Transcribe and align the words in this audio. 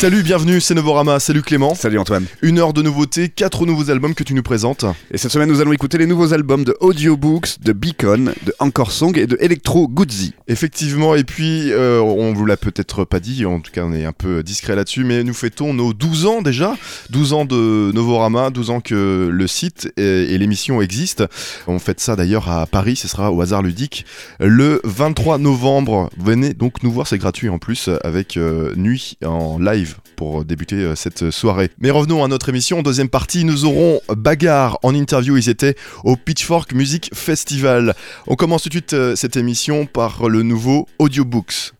Salut, 0.00 0.22
bienvenue, 0.22 0.62
c'est 0.62 0.72
Novorama. 0.72 1.20
Salut 1.20 1.42
Clément. 1.42 1.74
Salut 1.74 1.98
Antoine. 1.98 2.24
Une 2.40 2.58
heure 2.58 2.72
de 2.72 2.80
nouveautés, 2.80 3.28
quatre 3.28 3.66
nouveaux 3.66 3.90
albums 3.90 4.14
que 4.14 4.24
tu 4.24 4.32
nous 4.32 4.42
présentes. 4.42 4.86
Et 5.10 5.18
cette 5.18 5.30
semaine, 5.30 5.50
nous 5.50 5.60
allons 5.60 5.74
écouter 5.74 5.98
les 5.98 6.06
nouveaux 6.06 6.32
albums 6.32 6.64
de 6.64 6.74
Audiobooks, 6.80 7.60
de 7.60 7.74
Beacon, 7.74 8.32
de 8.46 8.54
Encore 8.60 8.92
Song 8.92 9.18
et 9.18 9.26
de 9.26 9.36
Electro 9.40 9.88
Guzzi. 9.88 10.32
Effectivement, 10.48 11.14
et 11.16 11.24
puis 11.24 11.70
euh, 11.70 12.00
on 12.00 12.32
vous 12.32 12.46
l'a 12.46 12.56
peut-être 12.56 13.04
pas 13.04 13.20
dit, 13.20 13.44
en 13.44 13.60
tout 13.60 13.72
cas 13.72 13.82
on 13.84 13.92
est 13.92 14.06
un 14.06 14.14
peu 14.14 14.42
discret 14.42 14.74
là-dessus, 14.74 15.04
mais 15.04 15.22
nous 15.22 15.34
fêtons 15.34 15.74
nos 15.74 15.92
12 15.92 16.24
ans 16.24 16.40
déjà. 16.40 16.78
12 17.10 17.34
ans 17.34 17.44
de 17.44 17.92
Novorama, 17.92 18.48
12 18.48 18.70
ans 18.70 18.80
que 18.80 19.28
le 19.30 19.46
site 19.46 19.92
et, 19.98 20.38
l'émission 20.38 20.80
existent. 20.80 21.26
On 21.66 21.78
fête 21.78 22.00
ça 22.00 22.16
d'ailleurs 22.16 22.48
à 22.48 22.64
Paris, 22.64 22.96
ce 22.96 23.06
sera 23.06 23.32
au 23.32 23.42
hasard 23.42 23.60
ludique 23.60 24.06
le 24.38 24.80
23 24.84 25.36
novembre. 25.36 26.08
Venez 26.16 26.54
donc 26.54 26.82
nous 26.82 26.90
voir, 26.90 27.06
c'est 27.06 27.18
gratuit 27.18 27.50
en 27.50 27.58
plus, 27.58 27.90
avec 28.02 28.38
euh, 28.38 28.72
Nuit 28.76 29.18
en 29.22 29.58
live 29.58 29.89
pour 30.16 30.40
euh, 30.40 30.44
débuter 30.44 30.76
euh, 30.76 30.94
cette 30.94 31.30
soirée. 31.30 31.70
Mais 31.78 31.90
revenons 31.90 32.24
à 32.24 32.28
notre 32.28 32.48
émission. 32.48 32.82
Deuxième 32.82 33.08
partie, 33.08 33.44
nous 33.44 33.64
aurons 33.64 34.00
Bagarre 34.08 34.78
en 34.82 34.94
interview. 34.94 35.36
Ils 35.36 35.48
étaient 35.48 35.76
au 36.04 36.16
Pitchfork 36.16 36.72
Music 36.72 37.10
Festival. 37.14 37.94
On 38.26 38.36
commence 38.36 38.62
tout 38.62 38.68
de 38.68 38.74
suite 38.74 38.92
euh, 38.92 39.16
cette 39.16 39.36
émission 39.36 39.86
par 39.86 40.28
le 40.28 40.42
nouveau 40.42 40.86
Audiobooks. 40.98 41.72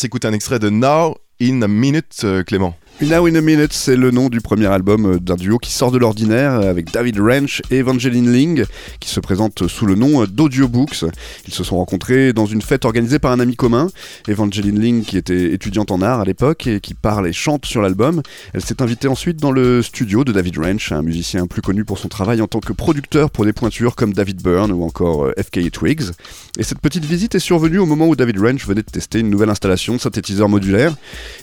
s'écouter 0.00 0.26
un 0.28 0.32
extrait 0.32 0.58
de 0.58 0.70
Now 0.70 1.18
in 1.42 1.60
a 1.60 1.68
Minute, 1.68 2.22
euh, 2.24 2.42
Clément. 2.42 2.74
Now 3.02 3.26
in 3.26 3.34
a 3.34 3.40
Minute, 3.40 3.72
c'est 3.72 3.96
le 3.96 4.10
nom 4.10 4.28
du 4.28 4.42
premier 4.42 4.66
album 4.66 5.06
euh, 5.06 5.18
d'un 5.18 5.34
duo 5.34 5.56
qui 5.56 5.72
sort 5.72 5.90
de 5.90 5.96
l'ordinaire 5.96 6.60
euh, 6.60 6.70
avec 6.70 6.92
David 6.92 7.18
Ranch 7.18 7.62
et 7.70 7.78
Evangeline 7.78 8.30
Ling 8.30 8.64
qui 9.00 9.08
se 9.08 9.20
présentent 9.20 9.66
sous 9.68 9.86
le 9.86 9.94
nom 9.94 10.22
euh, 10.22 10.26
d'Audiobooks. 10.26 11.06
Ils 11.48 11.54
se 11.54 11.64
sont 11.64 11.78
rencontrés 11.78 12.34
dans 12.34 12.44
une 12.44 12.60
fête 12.60 12.84
organisée 12.84 13.18
par 13.18 13.32
un 13.32 13.40
ami 13.40 13.56
commun. 13.56 13.88
Evangeline 14.28 14.78
Ling, 14.78 15.02
qui 15.02 15.16
était 15.16 15.54
étudiante 15.54 15.90
en 15.90 16.02
art 16.02 16.20
à 16.20 16.24
l'époque 16.26 16.66
et 16.66 16.80
qui 16.80 16.92
parle 16.92 17.26
et 17.26 17.32
chante 17.32 17.64
sur 17.64 17.80
l'album, 17.80 18.20
elle 18.52 18.62
s'est 18.62 18.82
invitée 18.82 19.08
ensuite 19.08 19.38
dans 19.38 19.50
le 19.50 19.80
studio 19.80 20.22
de 20.22 20.32
David 20.32 20.58
Ranch, 20.58 20.92
un 20.92 21.00
musicien 21.00 21.46
plus 21.46 21.62
connu 21.62 21.86
pour 21.86 21.96
son 21.96 22.08
travail 22.08 22.42
en 22.42 22.48
tant 22.48 22.60
que 22.60 22.74
producteur 22.74 23.30
pour 23.30 23.46
des 23.46 23.54
pointures 23.54 23.96
comme 23.96 24.12
David 24.12 24.42
Byrne 24.42 24.72
ou 24.72 24.84
encore 24.84 25.30
FK 25.38 25.70
Twigs. 25.70 26.10
Et 26.58 26.62
cette 26.64 26.80
petite 26.80 27.06
visite 27.06 27.34
est 27.34 27.38
survenue 27.38 27.78
au 27.78 27.86
moment 27.86 28.08
où 28.08 28.14
David 28.14 28.38
Ranch 28.38 28.66
venait 28.66 28.82
de 28.82 28.90
tester 28.90 29.20
une 29.20 29.30
nouvelle 29.30 29.50
installation 29.50 29.94
de 29.94 30.00
synthétiseur 30.00 30.50
modulaire. 30.50 30.94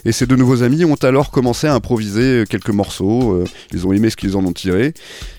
Et 0.04 0.12
ses 0.12 0.26
deux 0.26 0.36
nouveaux 0.36 0.62
amis 0.62 0.84
ont 0.84 0.94
alors 0.94 1.32
commencé 1.32 1.47
à 1.66 1.74
improviser 1.74 2.44
quelques 2.48 2.70
morceaux. 2.70 3.32
euh, 3.32 3.44
Ils 3.72 3.86
ont 3.86 3.92
aimé 3.92 4.10
ce 4.10 4.16
qu'ils 4.16 4.36
en 4.36 4.44
ont 4.44 4.52
tiré 4.52 4.94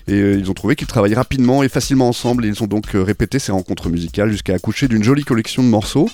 et 0.08 0.12
euh, 0.12 0.38
ils 0.38 0.50
ont 0.50 0.54
trouvé 0.54 0.76
qu'ils 0.76 0.86
travaillaient 0.86 1.14
rapidement 1.16 1.62
et 1.62 1.68
facilement 1.68 2.08
ensemble. 2.08 2.44
Ils 2.44 2.62
ont 2.62 2.66
donc 2.66 2.94
euh, 2.94 3.02
répété 3.02 3.38
ces 3.38 3.52
rencontres 3.52 3.88
musicales 3.88 4.30
jusqu'à 4.30 4.54
accoucher 4.54 4.88
d'une 4.88 5.04
jolie 5.04 5.24
collection 5.24 5.62
de 5.62 5.68
morceaux. 5.68 6.08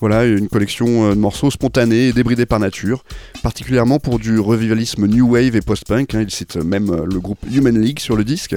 Voilà, 0.00 0.26
une 0.26 0.48
collection 0.48 1.10
euh, 1.10 1.14
de 1.14 1.18
morceaux 1.18 1.50
spontanés 1.50 2.08
et 2.08 2.12
débridés 2.12 2.46
par 2.46 2.60
nature, 2.60 3.02
particulièrement 3.42 3.98
pour 3.98 4.20
du 4.20 4.38
revivalisme 4.38 5.06
new 5.06 5.32
wave 5.32 5.56
et 5.56 5.60
post-punk. 5.60 6.14
hein. 6.14 6.22
Il 6.22 6.30
cite 6.30 6.56
même 6.56 6.90
euh, 6.90 7.04
le 7.04 7.18
groupe 7.18 7.38
Human 7.50 7.76
League 7.80 7.98
sur 7.98 8.14
le 8.14 8.22
disque. 8.22 8.56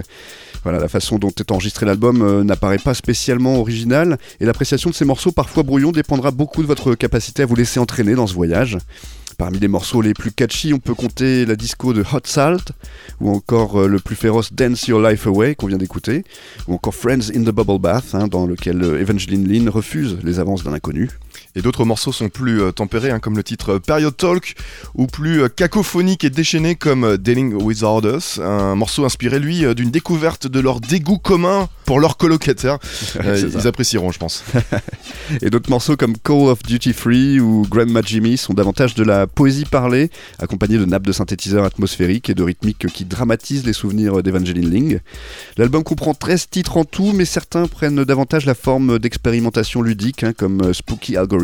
Voilà, 0.63 0.77
la 0.77 0.87
façon 0.87 1.17
dont 1.17 1.31
est 1.39 1.51
enregistré 1.51 1.87
l'album 1.87 2.21
euh, 2.21 2.43
n'apparaît 2.43 2.77
pas 2.77 2.93
spécialement 2.93 3.55
originale, 3.59 4.19
et 4.39 4.45
l'appréciation 4.45 4.91
de 4.91 4.95
ces 4.95 5.05
morceaux 5.05 5.31
parfois 5.31 5.63
brouillons 5.63 5.91
dépendra 5.91 6.29
beaucoup 6.29 6.61
de 6.61 6.67
votre 6.67 6.93
capacité 6.93 7.41
à 7.41 7.47
vous 7.47 7.55
laisser 7.55 7.79
entraîner 7.79 8.13
dans 8.13 8.27
ce 8.27 8.35
voyage. 8.35 8.77
Parmi 9.37 9.59
les 9.59 9.67
morceaux 9.67 10.01
les 10.01 10.13
plus 10.13 10.31
catchy, 10.31 10.73
on 10.73 10.79
peut 10.79 10.93
compter 10.93 11.45
la 11.45 11.55
disco 11.55 11.93
de 11.93 12.01
Hot 12.01 12.21
Salt, 12.25 12.71
ou 13.19 13.31
encore 13.31 13.81
euh, 13.81 13.87
le 13.87 13.99
plus 13.99 14.15
féroce 14.15 14.53
Dance 14.53 14.87
Your 14.87 15.01
Life 15.01 15.27
Away 15.27 15.55
qu'on 15.55 15.67
vient 15.67 15.77
d'écouter, 15.77 16.23
ou 16.67 16.73
encore 16.73 16.95
Friends 16.95 17.31
in 17.35 17.43
the 17.43 17.51
Bubble 17.51 17.79
Bath, 17.79 18.13
hein, 18.13 18.27
dans 18.27 18.45
lequel 18.45 18.83
euh, 18.83 18.99
Evangeline 18.99 19.47
Lynn 19.47 19.69
refuse 19.69 20.17
les 20.23 20.39
avances 20.39 20.63
d'un 20.63 20.73
inconnu. 20.73 21.09
Et 21.55 21.61
d'autres 21.61 21.85
morceaux 21.85 22.11
sont 22.11 22.29
plus 22.29 22.61
euh, 22.61 22.71
tempérés, 22.71 23.11
hein, 23.11 23.19
comme 23.19 23.35
le 23.35 23.43
titre 23.43 23.73
euh, 23.73 23.79
Period 23.79 24.15
Talk, 24.15 24.55
ou 24.95 25.07
plus 25.07 25.43
euh, 25.43 25.49
cacophonique 25.49 26.23
et 26.23 26.29
déchaîné 26.29 26.75
comme 26.75 27.17
Dealing 27.17 27.53
with 27.53 27.83
Orders, 27.83 28.39
un 28.39 28.75
morceau 28.75 29.05
inspiré, 29.05 29.39
lui, 29.39 29.65
d'une 29.75 29.91
découverte 29.91 30.47
de 30.47 30.59
leur 30.59 30.79
dégoût 30.79 31.17
commun 31.17 31.67
pour 31.91 31.99
leurs 31.99 32.15
colocataires. 32.15 32.79
Euh, 33.21 33.35
ça. 33.35 33.59
ils 33.59 33.67
apprécieront, 33.67 34.11
je 34.11 34.17
pense. 34.17 34.43
Et 35.41 35.49
d'autres 35.49 35.69
morceaux 35.69 35.97
comme 35.97 36.17
Call 36.17 36.47
of 36.47 36.63
Duty 36.63 36.93
Free 36.93 37.39
ou 37.39 37.65
Grandma 37.69 38.01
Jimmy 38.03 38.37
sont 38.37 38.53
davantage 38.53 38.95
de 38.95 39.03
la 39.03 39.27
poésie 39.27 39.65
parlée, 39.65 40.09
accompagnée 40.39 40.77
de 40.77 40.85
nappes 40.85 41.05
de 41.05 41.11
synthétiseurs 41.11 41.65
atmosphériques 41.65 42.29
et 42.29 42.33
de 42.33 42.41
rythmiques 42.41 42.87
qui 42.87 43.05
dramatisent 43.05 43.65
les 43.65 43.73
souvenirs 43.73 44.23
d'Evangeline 44.23 44.69
Ling. 44.69 44.99
L'album 45.57 45.83
comprend 45.83 46.13
13 46.13 46.47
titres 46.49 46.77
en 46.77 46.85
tout, 46.85 47.11
mais 47.13 47.25
certains 47.25 47.67
prennent 47.67 48.03
davantage 48.03 48.45
la 48.45 48.55
forme 48.55 48.97
d'expérimentation 48.97 49.81
ludique, 49.81 50.23
hein, 50.23 50.33
comme 50.33 50.73
Spooky 50.73 51.17
Algorithm, 51.17 51.40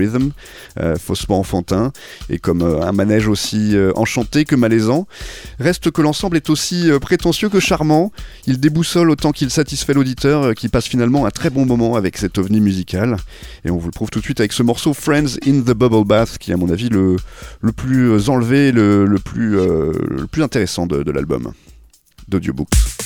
euh, 0.80 0.96
faussement 0.96 1.40
enfantin, 1.40 1.92
et 2.30 2.40
comme 2.40 2.62
euh, 2.62 2.82
un 2.82 2.92
manège 2.92 3.28
aussi 3.28 3.76
euh, 3.76 3.92
enchanté 3.96 4.46
que 4.46 4.56
malaisant. 4.56 5.08
Reste 5.60 5.92
que 5.92 6.02
l'ensemble 6.02 6.38
est 6.38 6.50
aussi 6.50 6.90
prétentieux 7.02 7.50
que 7.50 7.60
charmant. 7.60 8.12
Il 8.46 8.60
déboussole 8.60 9.10
autant 9.10 9.32
qu'il 9.32 9.50
satisfait 9.50 9.94
l'auditeur, 9.94 10.54
qui 10.56 10.70
passe 10.70 10.88
finalement 10.88 11.26
un 11.26 11.32
très 11.32 11.50
bon 11.50 11.66
moment 11.66 11.96
avec 11.96 12.18
cet 12.18 12.38
ovni 12.38 12.62
musical. 12.62 13.18
Et 13.66 13.72
on 13.72 13.78
vous 13.78 13.88
le 13.88 13.92
prouve 13.92 14.10
tout 14.10 14.20
de 14.20 14.26
suite 14.26 14.40
avec 14.40 14.54
ce 14.54 14.64
morceau 14.64 14.94
Friends 14.94 15.38
in 15.46 15.62
the 15.62 15.74
Bubble 15.74 16.06
Bath, 16.06 16.38
qui 16.38 16.52
est 16.52 16.54
à 16.54 16.58
mon 16.58 16.70
avis 16.70 16.90
le, 16.90 17.16
le 17.62 17.72
plus 17.72 18.30
enlevé, 18.30 18.72
le, 18.72 19.06
le 19.06 19.18
plus 19.20 20.44
intéressant 20.44 20.88
de, 20.88 21.04
de 21.04 21.12
l'album 21.12 21.52
d'Audiobooks. 22.28 22.97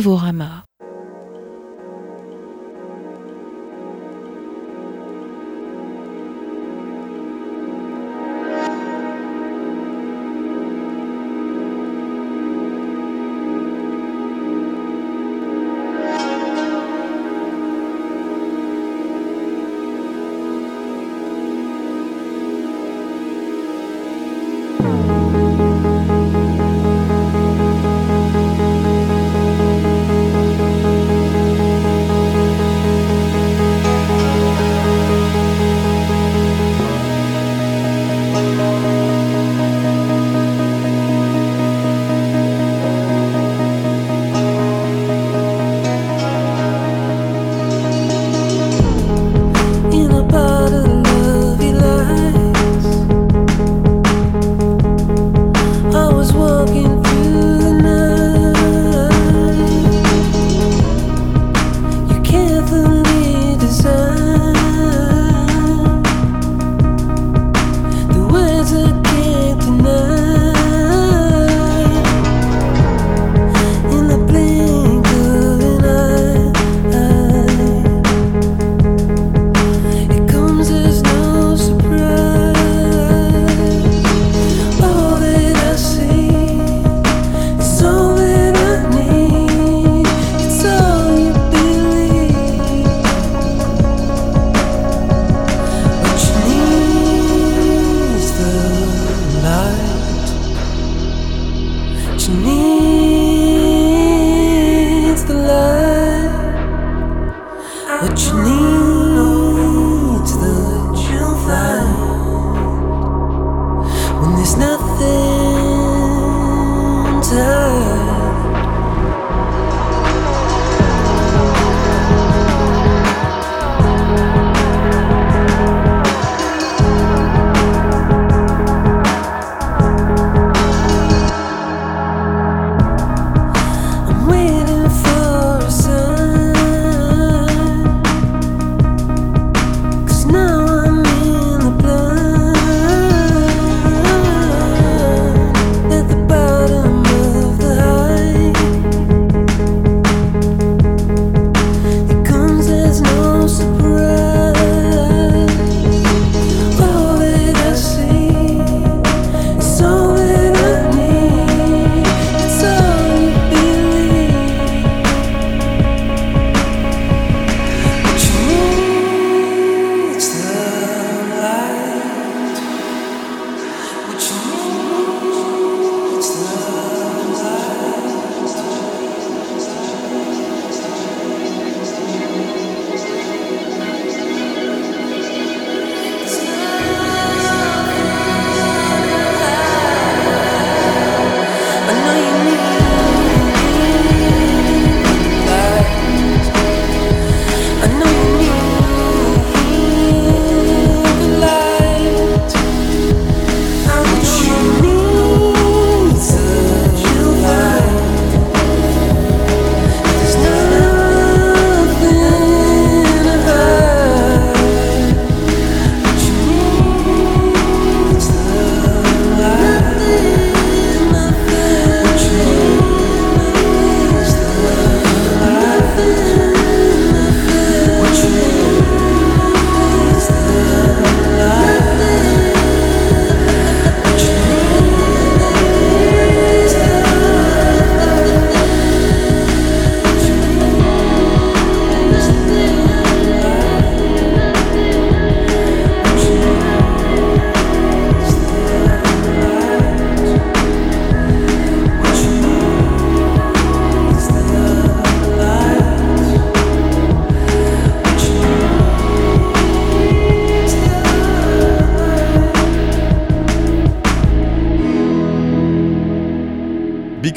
Novorama. 0.00 0.39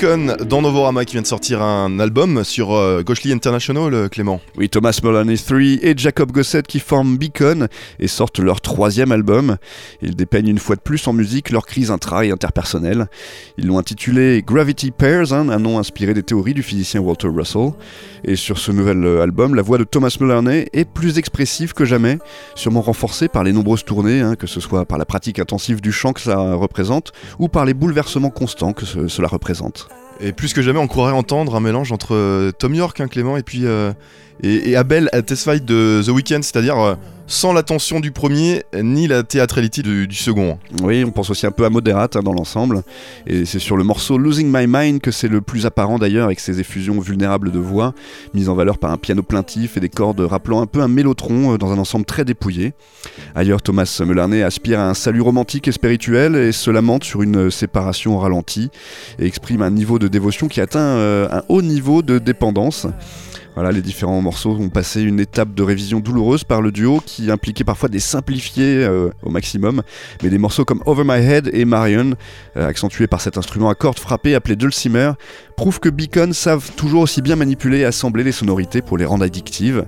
Dans 0.03 0.61
Novorama 0.61 1.05
qui 1.05 1.13
vient 1.13 1.21
de 1.21 1.27
sortir 1.27 1.61
un 1.61 1.97
album 1.97 2.43
sur 2.43 2.73
euh, 2.73 3.01
International, 3.27 3.93
euh, 3.93 4.09
Clément. 4.09 4.41
Oui, 4.57 4.67
Thomas 4.67 4.99
Mullany 5.01 5.37
3 5.37 5.59
et 5.81 5.93
Jacob 5.95 6.33
Gossett 6.33 6.67
qui 6.67 6.81
forment 6.81 7.15
Beacon 7.15 7.69
et 7.99 8.09
sortent 8.09 8.39
leur 8.39 8.59
troisième 8.59 9.13
album. 9.13 9.55
Ils 10.01 10.13
dépeignent 10.13 10.49
une 10.49 10.59
fois 10.59 10.75
de 10.75 10.81
plus 10.81 11.07
en 11.07 11.13
musique 11.13 11.51
leur 11.51 11.65
crise 11.65 11.89
intra 11.89 12.25
et 12.25 12.31
interpersonnelle. 12.31 13.07
Ils 13.57 13.67
l'ont 13.67 13.77
intitulé 13.77 14.43
Gravity 14.45 14.89
Pairs, 14.89 15.31
hein, 15.31 15.47
un 15.49 15.59
nom 15.59 15.77
inspiré 15.77 16.15
des 16.15 16.23
théories 16.23 16.55
du 16.55 16.63
physicien 16.63 17.01
Walter 17.01 17.27
Russell. 17.27 17.69
Et 18.23 18.35
sur 18.35 18.57
ce 18.57 18.71
nouvel 18.71 19.05
euh, 19.05 19.21
album, 19.21 19.53
la 19.53 19.61
voix 19.61 19.77
de 19.77 19.83
Thomas 19.83 20.15
Mullany 20.19 20.65
est 20.73 20.85
plus 20.89 21.19
expressive 21.19 21.73
que 21.73 21.85
jamais, 21.85 22.17
sûrement 22.55 22.81
renforcée 22.81 23.27
par 23.27 23.43
les 23.43 23.53
nombreuses 23.53 23.85
tournées, 23.85 24.21
hein, 24.21 24.35
que 24.35 24.47
ce 24.47 24.59
soit 24.59 24.85
par 24.85 24.97
la 24.97 25.05
pratique 25.05 25.37
intensive 25.37 25.81
du 25.81 25.91
chant 25.91 26.13
que 26.13 26.21
ça 26.21 26.53
représente 26.55 27.11
ou 27.37 27.47
par 27.47 27.65
les 27.65 27.75
bouleversements 27.75 28.31
constants 28.31 28.73
que 28.73 28.85
ce- 28.87 29.07
cela 29.07 29.27
représente. 29.27 29.87
Et 30.19 30.31
plus 30.31 30.53
que 30.53 30.61
jamais, 30.61 30.79
on 30.79 30.87
croirait 30.87 31.13
entendre 31.13 31.55
un 31.55 31.59
mélange 31.59 31.91
entre 31.91 32.15
euh, 32.15 32.51
Tom 32.51 32.73
York, 32.73 32.99
hein, 33.01 33.07
Clément, 33.07 33.37
et 33.37 33.43
puis 33.43 33.65
euh, 33.65 33.93
et, 34.41 34.75
Abel 34.75 35.09
Tesfaye 35.27 35.61
de 35.61 36.01
The 36.03 36.09
Weeknd, 36.09 36.41
c'est-à-dire 36.41 36.77
euh, 36.79 36.95
sans 37.33 37.51
la 37.51 37.63
tension 37.63 37.99
du 37.99 38.11
premier 38.11 38.63
ni 38.81 39.07
la 39.07 39.23
théâtralité 39.23 39.81
du, 39.81 40.07
du 40.07 40.15
second. 40.15 40.59
Oui, 40.83 41.03
on 41.03 41.11
pense 41.11 41.31
aussi 41.31 41.47
un 41.47 41.51
peu 41.51 41.65
à 41.65 41.69
Moderate 41.69 42.15
hein, 42.15 42.21
dans 42.23 42.31
l'ensemble. 42.31 42.83
Et 43.25 43.45
c'est 43.45 43.59
sur 43.59 43.75
le 43.75 43.83
morceau 43.83 44.19
Losing 44.19 44.51
My 44.53 44.67
Mind 44.67 45.01
que 45.01 45.09
c'est 45.09 45.27
le 45.27 45.41
plus 45.41 45.65
apparent 45.65 45.97
d'ailleurs, 45.97 46.25
avec 46.25 46.39
ses 46.39 46.59
effusions 46.59 46.99
vulnérables 46.99 47.51
de 47.51 47.57
voix, 47.57 47.93
mises 48.35 48.49
en 48.49 48.55
valeur 48.55 48.77
par 48.77 48.91
un 48.91 48.97
piano 48.97 49.23
plaintif 49.23 49.77
et 49.77 49.79
des 49.79 49.89
cordes 49.89 50.19
rappelant 50.21 50.61
un 50.61 50.67
peu 50.67 50.81
un 50.81 50.87
mélotron 50.87 51.53
euh, 51.53 51.57
dans 51.57 51.71
un 51.71 51.79
ensemble 51.79 52.05
très 52.05 52.23
dépouillé. 52.23 52.73
Ailleurs, 53.33 53.63
Thomas 53.63 54.01
Mullarney 54.05 54.43
aspire 54.43 54.79
à 54.79 54.89
un 54.89 54.93
salut 54.93 55.21
romantique 55.21 55.67
et 55.67 55.71
spirituel 55.71 56.35
et 56.35 56.51
se 56.51 56.69
lamente 56.69 57.03
sur 57.03 57.23
une 57.23 57.49
séparation 57.49 58.15
au 58.15 58.19
ralenti 58.19 58.69
et 59.17 59.25
exprime 59.25 59.63
un 59.63 59.71
niveau 59.71 59.97
de 59.97 60.07
dévotion 60.07 60.47
qui 60.47 60.61
atteint 60.61 60.79
euh, 60.79 61.27
un 61.31 61.41
haut 61.49 61.63
niveau 61.63 62.03
de 62.03 62.19
dépendance. 62.19 62.85
Voilà, 63.55 63.71
les 63.71 63.83
différents 63.83 64.19
morceaux 64.21 64.57
ont 64.59 64.69
passé 64.69 65.01
une 65.01 65.19
étape 65.19 65.53
de 65.53 65.61
révision 65.61 65.99
douloureuse 65.99 66.43
par 66.43 66.61
le 66.61 66.71
duo 66.71 67.01
qui 67.05 67.29
impliquait 67.29 67.63
parfois 67.63 67.87
des 67.87 67.99
simplifiés 67.99 68.83
euh, 68.83 69.11
au 69.21 69.29
maximum. 69.29 69.83
Mais 70.23 70.29
des 70.29 70.39
morceaux 70.39 70.65
comme 70.65 70.81
Over 70.87 71.03
My 71.05 71.23
Head 71.23 71.51
et 71.53 71.63
Marion, 71.63 72.15
euh, 72.57 72.67
accentués 72.67 73.05
par 73.05 73.21
cet 73.21 73.37
instrument 73.37 73.69
à 73.69 73.75
cordes 73.75 73.99
frappées 73.99 74.33
appelé 74.33 74.55
dulcimer, 74.55 75.11
prouvent 75.55 75.79
que 75.79 75.89
Beacon 75.89 76.33
savent 76.33 76.71
toujours 76.75 77.01
aussi 77.01 77.21
bien 77.21 77.35
manipuler 77.35 77.79
et 77.79 77.85
assembler 77.85 78.23
les 78.23 78.31
sonorités 78.31 78.81
pour 78.81 78.97
les 78.97 79.05
rendre 79.05 79.23
addictives. 79.23 79.85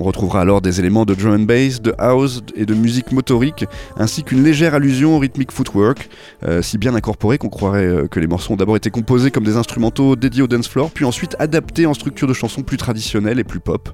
On 0.00 0.04
retrouvera 0.04 0.42
alors 0.42 0.60
des 0.60 0.78
éléments 0.78 1.04
de 1.04 1.12
drum 1.12 1.34
and 1.34 1.40
bass, 1.40 1.82
de 1.82 1.92
house 1.98 2.40
et 2.54 2.66
de 2.66 2.74
musique 2.74 3.10
motorique, 3.10 3.64
ainsi 3.96 4.22
qu'une 4.22 4.44
légère 4.44 4.74
allusion 4.74 5.16
au 5.16 5.18
rythmique 5.18 5.50
footwork, 5.50 6.08
euh, 6.46 6.62
si 6.62 6.78
bien 6.78 6.94
incorporé 6.94 7.36
qu'on 7.36 7.48
croirait 7.48 7.84
euh, 7.84 8.06
que 8.06 8.20
les 8.20 8.28
morceaux 8.28 8.52
ont 8.52 8.56
d'abord 8.56 8.76
été 8.76 8.90
composés 8.90 9.32
comme 9.32 9.42
des 9.42 9.56
instrumentaux 9.56 10.14
dédiés 10.14 10.42
au 10.42 10.46
dance 10.46 10.68
floor, 10.68 10.92
puis 10.92 11.04
ensuite 11.04 11.34
adaptés 11.40 11.84
en 11.84 11.94
structure 11.94 12.28
de 12.28 12.32
chansons 12.32 12.62
plus 12.62 12.76
traditionnelles 12.76 13.40
et 13.40 13.44
plus 13.44 13.58
pop. 13.58 13.88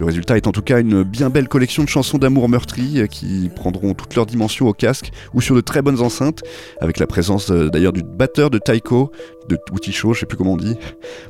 Le 0.00 0.06
résultat 0.06 0.36
est 0.36 0.48
en 0.48 0.52
tout 0.52 0.62
cas 0.62 0.80
une 0.80 1.04
bien 1.04 1.30
belle 1.30 1.46
collection 1.46 1.84
de 1.84 1.88
chansons 1.88 2.18
d'amour 2.18 2.48
meurtries 2.48 3.02
euh, 3.02 3.06
qui 3.06 3.48
prendront 3.54 3.94
toutes 3.94 4.16
leurs 4.16 4.26
dimensions 4.26 4.66
au 4.66 4.72
casque 4.72 5.12
ou 5.32 5.40
sur 5.40 5.54
de 5.54 5.60
très 5.60 5.80
bonnes 5.80 6.00
enceintes, 6.00 6.42
avec 6.80 6.98
la 6.98 7.06
présence 7.06 7.52
d'ailleurs 7.52 7.92
du 7.92 8.02
batteur 8.02 8.50
de 8.50 8.58
Taiko, 8.58 9.12
de 9.48 9.58
Wooty 9.72 9.92
Show, 9.92 10.14
je 10.14 10.20
sais 10.20 10.26
plus 10.26 10.36
comment 10.36 10.52
on 10.52 10.56
dit, 10.56 10.76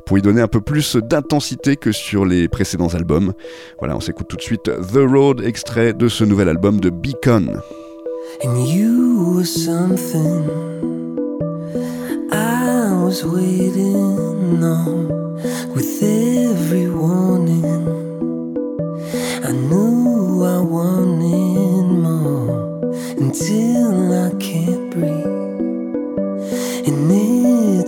pour 0.05 0.17
y 0.17 0.21
donner 0.21 0.41
un 0.41 0.47
peu 0.47 0.61
plus 0.61 0.95
d'intensité 0.95 1.75
que 1.75 1.91
sur 1.91 2.25
les 2.25 2.47
précédents 2.47 2.93
albums. 2.93 3.33
Voilà, 3.79 3.95
on 3.95 3.99
s'écoute 3.99 4.27
tout 4.27 4.37
de 4.37 4.41
suite 4.41 4.63
The 4.63 4.99
Road, 5.07 5.41
extrait 5.43 5.93
de 5.93 6.07
ce 6.07 6.23
nouvel 6.23 6.49
album 6.49 6.79
de 6.79 6.89
Beacon. 6.89 7.61
And 8.43 8.67
you 8.67 9.33
were 9.35 9.45
something 9.45 10.43
I 12.31 12.93
was 13.03 13.23
waiting 13.23 14.63
on 14.63 15.07
with. 15.73 15.97
I 19.47 19.53
knew 19.53 20.43
I 20.43 20.59
wanted 20.59 21.85
more 22.03 22.91
until 23.17 24.11
I 24.11 24.35
can't 24.41 24.91
breathe. 24.91 25.46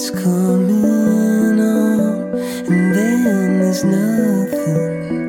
It's 0.02 0.12
coming 0.12 1.60
on, 1.60 2.34
and 2.70 2.96
then 2.96 3.60
there's 3.60 3.84
nothing 3.84 5.29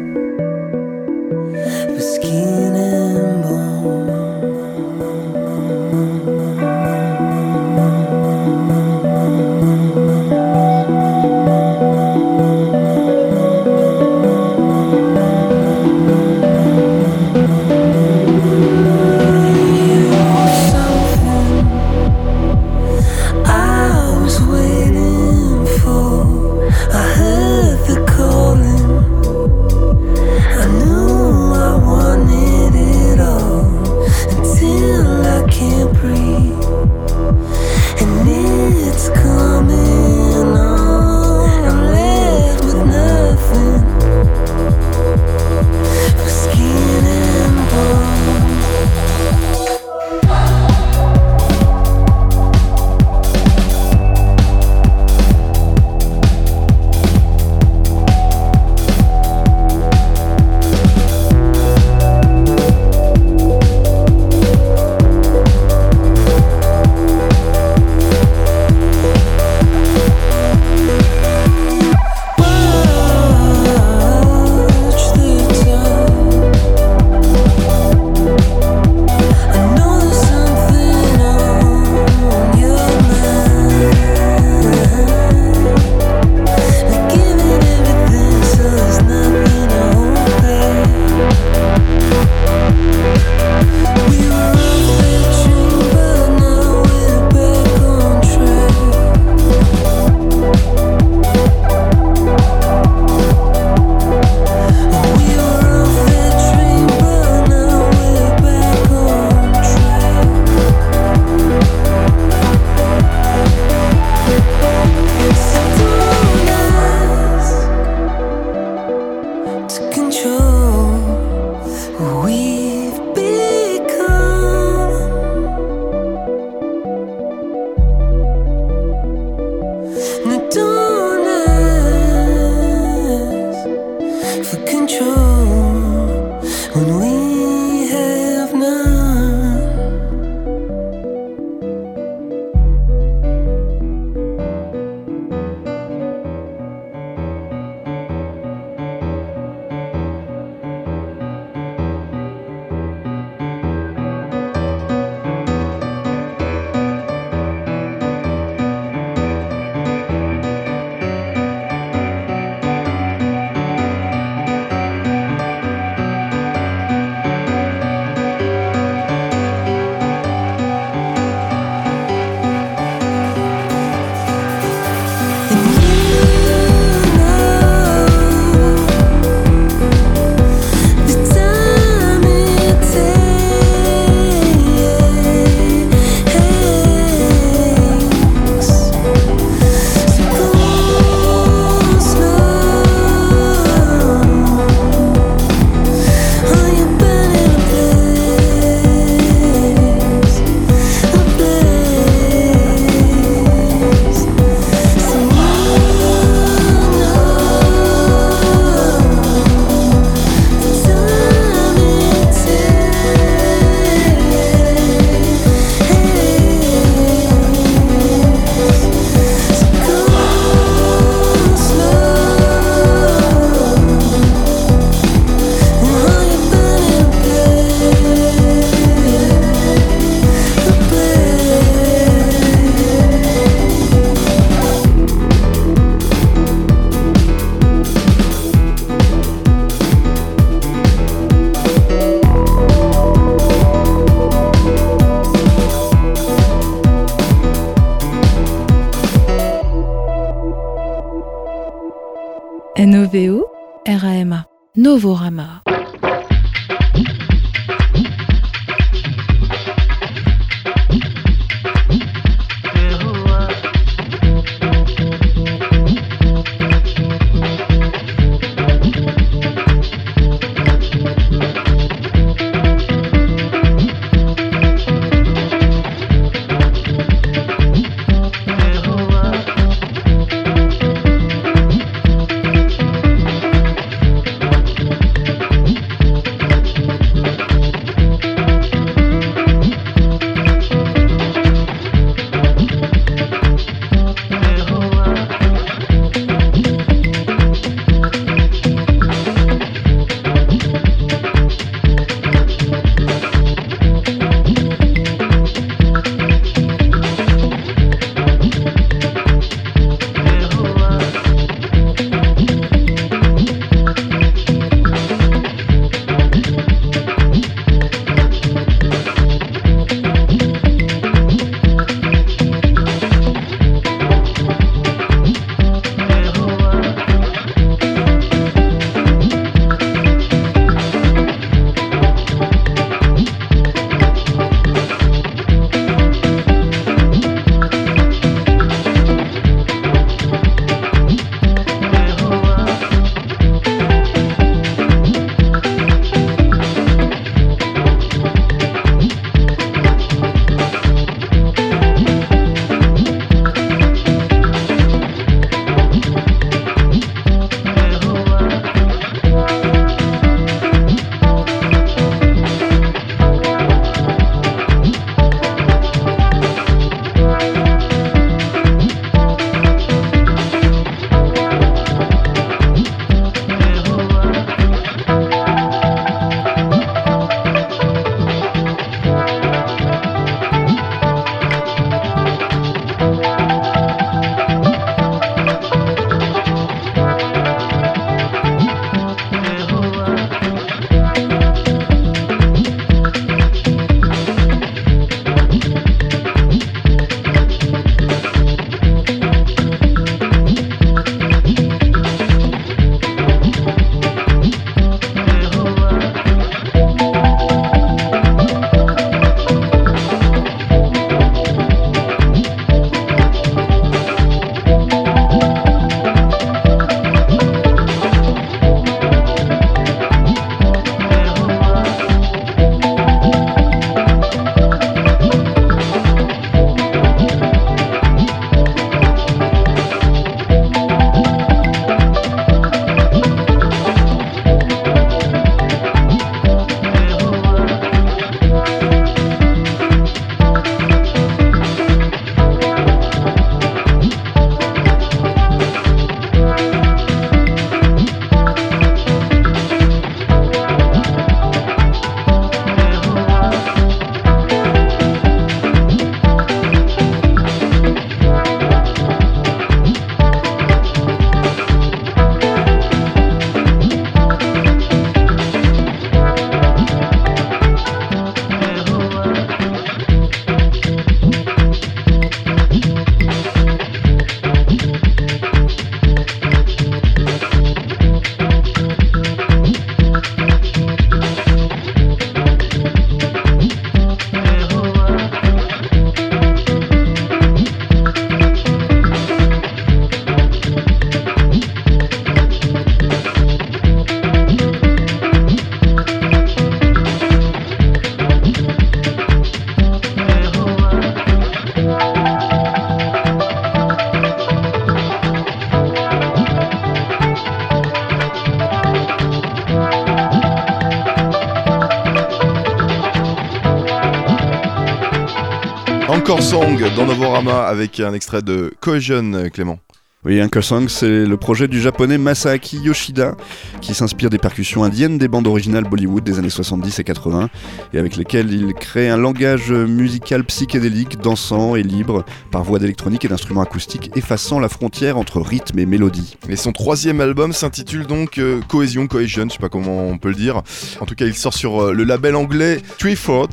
Song 516.51 516.83
dans 516.97 517.07
Novorama 517.07 517.63
avec 517.63 518.01
un 518.01 518.13
extrait 518.13 518.43
de 518.43 518.75
Cohesion, 518.81 519.49
Clément. 519.53 519.79
Oui, 520.23 520.43
Anchor 520.43 520.63
Song, 520.63 520.89
c'est 520.89 521.25
le 521.25 521.37
projet 521.39 521.67
du 521.67 521.81
japonais 521.81 522.19
Masaaki 522.19 522.77
Yoshida 522.77 523.37
qui 523.81 523.95
s'inspire 523.95 524.29
des 524.29 524.37
percussions 524.37 524.85
indiennes 524.85 525.17
des 525.17 525.29
bandes 525.29 525.47
originales 525.47 525.85
Bollywood 525.85 526.23
des 526.23 526.39
années 526.39 526.51
70 526.51 526.99
et 526.99 527.05
80 527.05 527.49
et 527.95 527.99
avec 527.99 528.17
lesquelles 528.17 528.53
il 528.53 528.75
crée 528.75 529.09
un 529.09 529.17
langage 529.17 529.73
musical 529.73 530.45
psychédélique, 530.45 531.19
dansant 531.21 531.75
et 531.75 531.83
libre 531.83 532.27
par 532.51 532.65
voie 532.65 532.79
d'électronique 532.79 533.25
et 533.25 533.29
d'instruments 533.29 533.63
acoustiques 533.63 534.11
effaçant 534.15 534.61
la 534.61 534.69
frontière 534.69 535.17
entre 535.17 535.41
rythme 535.41 535.79
et 535.79 535.87
mélodie. 535.87 536.37
Et 536.51 536.57
son 536.57 536.73
troisième 536.73 537.23
album 537.23 537.55
s'intitule 537.55 538.07
donc 538.07 538.37
euh, 538.37 538.61
Cohésion, 538.69 539.07
Cohesion, 539.07 539.45
je 539.49 539.55
sais 539.55 539.59
pas 539.59 539.71
comment 539.71 540.07
on 540.07 540.19
peut 540.19 540.29
le 540.29 540.35
dire. 540.35 540.63
En 541.01 541.07
tout 541.07 541.15
cas, 541.15 541.25
il 541.25 541.35
sort 541.35 541.55
sur 541.55 541.81
euh, 541.81 541.93
le 541.95 542.05
label 542.05 542.37
anglais 542.37 542.83
Treefort 542.99 543.49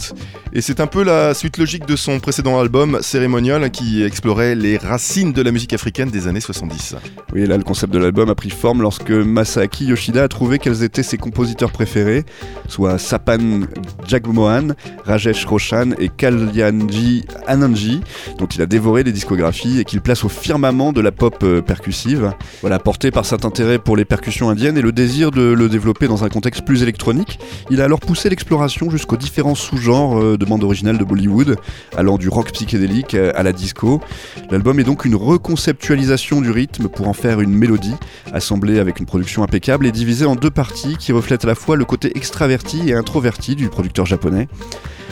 et 0.58 0.62
c'est 0.62 0.80
un 0.80 0.88
peu 0.88 1.04
la 1.04 1.36
suite 1.36 1.60
logique 1.60 1.86
de 1.86 1.96
son 1.96 2.20
précédent 2.20 2.60
album 2.60 2.98
Ceremonial 3.02 3.70
qui 3.70 4.02
explorait 4.02 4.56
les 4.56 4.78
racines 4.78 5.32
de 5.32 5.44
la 5.44 5.52
musique 5.52 5.72
africaine 5.72 6.10
des 6.10 6.28
années 6.28 6.40
70. 6.40 6.96
70. 7.28 7.34
Oui, 7.34 7.46
là, 7.46 7.58
le 7.58 7.64
concept 7.64 7.94
de 7.94 8.00
l'album 8.00 8.30
a 8.30 8.36
pris 8.36 8.50
forme 8.50 8.82
lorsque 8.82 9.12
Masaaki 9.12 9.86
Yoshida 9.86 10.24
a 10.24 10.28
trouvé 10.28 10.60
quels 10.60 10.84
étaient 10.84 11.04
ses 11.04 11.18
compositeurs 11.18 11.72
préférés, 11.72 12.24
soit 12.68 12.98
Sapan 12.98 13.62
Jagmohan, 14.08 14.70
Rajesh 15.04 15.46
Roshan 15.46 15.92
et 16.00 16.10
Kalyanji 16.10 17.26
Anandji, 17.46 18.02
dont 18.38 18.46
il 18.46 18.62
a 18.62 18.66
dévoré 18.66 19.04
les 19.04 19.12
discographies 19.12 19.80
et 19.80 19.84
qu'il 19.86 20.02
place 20.02 20.24
au 20.24 20.30
firmament 20.30 20.94
de 20.94 21.02
la 21.02 21.12
pop 21.12 21.38
euh, 21.44 21.62
percussive. 21.62 22.32
Voilà, 22.62 22.80
porté 22.80 23.12
par 23.12 23.26
cet 23.26 23.46
intérêt 23.46 23.78
pour 23.80 23.98
les 23.98 24.06
percussions 24.06 24.50
indiennes 24.50 24.78
et 24.78 24.82
le 24.82 24.92
désir 24.92 25.32
de 25.32 25.42
le 25.42 25.70
développer 25.70 26.08
dans 26.08 26.24
un 26.24 26.30
contexte 26.30 26.66
plus 26.66 26.84
électronique, 26.84 27.40
il 27.70 27.82
a 27.82 27.86
alors 27.86 28.00
poussé 28.00 28.30
l'exploration 28.30 28.90
jusqu'aux 28.90 29.18
différents 29.18 29.56
sous-genres 29.56 30.20
euh, 30.20 30.38
de 30.38 30.46
bandes 30.46 30.64
originales 30.64 30.98
de 30.98 31.04
Bollywood, 31.04 31.58
allant 31.96 32.18
du 32.18 32.30
rock 32.30 32.52
psychédélique 32.52 33.16
euh, 33.16 33.32
à 33.36 33.44
la 33.44 33.52
disco. 33.52 34.02
L'album 34.50 34.80
est 34.80 34.84
donc 34.84 35.06
une 35.06 35.16
reconceptualisation 35.16 36.42
du 36.42 36.52
rythme 36.52 36.88
pour 36.88 37.08
en 37.08 37.14
faire 37.18 37.42
une 37.42 37.54
mélodie, 37.54 37.96
assemblée 38.32 38.80
avec 38.80 39.00
une 39.00 39.06
production 39.06 39.44
impeccable 39.44 39.88
et 39.88 39.92
divisée 39.92 40.26
en 40.26 40.36
deux 40.36 40.52
parties 40.52 40.98
qui 40.98 41.12
reflètent 41.12 41.44
à 41.44 41.48
la 41.48 41.56
fois 41.56 41.76
le 41.76 41.84
côté 41.84 42.16
extraverti 42.16 42.90
et 42.90 42.94
introverti 42.94 43.56
du 43.56 43.70
producteur 43.70 44.06
japonais. 44.06 44.48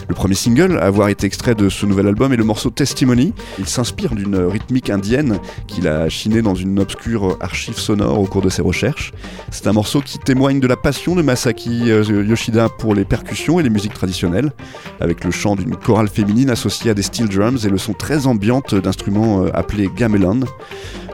Le 0.08 0.14
premier 0.14 0.36
single 0.36 0.78
à 0.78 0.86
avoir 0.86 1.10
été 1.10 1.26
extrait 1.26 1.56
de 1.56 1.68
ce 1.70 1.86
nouvel 1.86 2.08
album 2.08 2.32
est 2.32 2.38
le 2.38 2.44
morceau 2.44 2.70
Testimony. 2.70 3.34
Il 3.58 3.66
s'inspire 3.66 4.14
d'une 4.14 4.36
rythmique 4.36 4.90
indienne 4.90 5.40
qu'il 5.68 5.88
a 5.88 6.10
chiné 6.10 6.42
dans 6.42 6.54
une 6.54 6.80
obscure 6.80 7.38
archive 7.42 7.78
sonore 7.78 8.20
au 8.20 8.26
cours 8.26 8.42
de 8.42 8.50
ses 8.50 8.62
recherches. 8.62 9.14
C'est 9.50 9.68
un 9.68 9.74
morceau 9.74 10.02
qui 10.02 10.20
témoigne 10.20 10.60
de 10.60 10.68
la 10.68 10.78
passion 10.78 11.16
de 11.16 11.24
Masaki 11.24 11.90
euh, 11.90 12.24
Yoshida 12.24 12.70
pour 12.70 12.94
les 12.94 13.06
percussions 13.06 13.60
et 13.60 13.64
les 13.64 13.70
musiques 13.70 13.94
traditionnelles, 13.94 14.52
avec 15.00 15.24
le 15.24 15.32
chant 15.32 15.56
d'une 15.56 15.76
chorale 15.76 16.08
féminine 16.08 16.52
associée 16.52 16.92
à 16.92 16.94
des 16.94 17.02
steel 17.02 17.28
drums 17.28 17.66
et 17.66 17.70
le 17.70 17.78
son 17.78 17.94
très 17.94 18.28
ambiante 18.28 18.76
d'instruments 18.76 19.44
euh, 19.44 19.50
appelés 19.56 19.90
gamelan. 19.96 20.42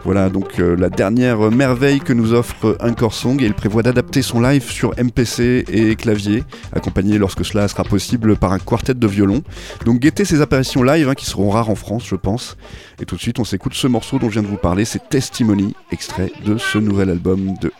Voilà 0.03 0.29
donc 0.29 0.59
euh, 0.59 0.75
la 0.75 0.89
dernière 0.89 1.51
merveille 1.51 1.99
que 1.99 2.11
nous 2.11 2.33
offre 2.33 2.75
Encore 2.79 3.13
Song 3.13 3.39
et 3.39 3.45
il 3.45 3.53
prévoit 3.53 3.83
d'adapter 3.83 4.23
son 4.23 4.41
live 4.41 4.63
sur 4.63 4.95
MPC 4.97 5.63
et 5.71 5.95
clavier, 5.95 6.43
accompagné 6.73 7.19
lorsque 7.19 7.45
cela 7.45 7.67
sera 7.67 7.83
possible 7.83 8.35
par 8.35 8.51
un 8.51 8.57
quartet 8.57 8.80
de 8.89 9.07
violon. 9.07 9.43
Donc 9.85 9.99
guettez 9.99 10.25
ces 10.25 10.41
apparitions 10.41 10.83
live 10.83 11.09
hein, 11.09 11.15
qui 11.15 11.25
seront 11.25 11.49
rares 11.49 11.69
en 11.69 11.75
France 11.75 12.05
je 12.07 12.15
pense. 12.15 12.57
Et 13.01 13.05
tout 13.05 13.15
de 13.15 13.21
suite 13.21 13.39
on 13.39 13.43
s'écoute 13.43 13.73
ce 13.73 13.87
morceau 13.87 14.19
dont 14.19 14.27
je 14.27 14.33
viens 14.33 14.43
de 14.43 14.47
vous 14.47 14.57
parler, 14.57 14.85
c'est 14.85 15.09
Testimony, 15.09 15.75
extrait 15.91 16.31
de 16.45 16.57
ce 16.57 16.77
nouvel 16.77 17.09
album 17.09 17.53
de 17.61 17.71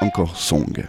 Encore 0.00 0.36
Song. 0.36 0.84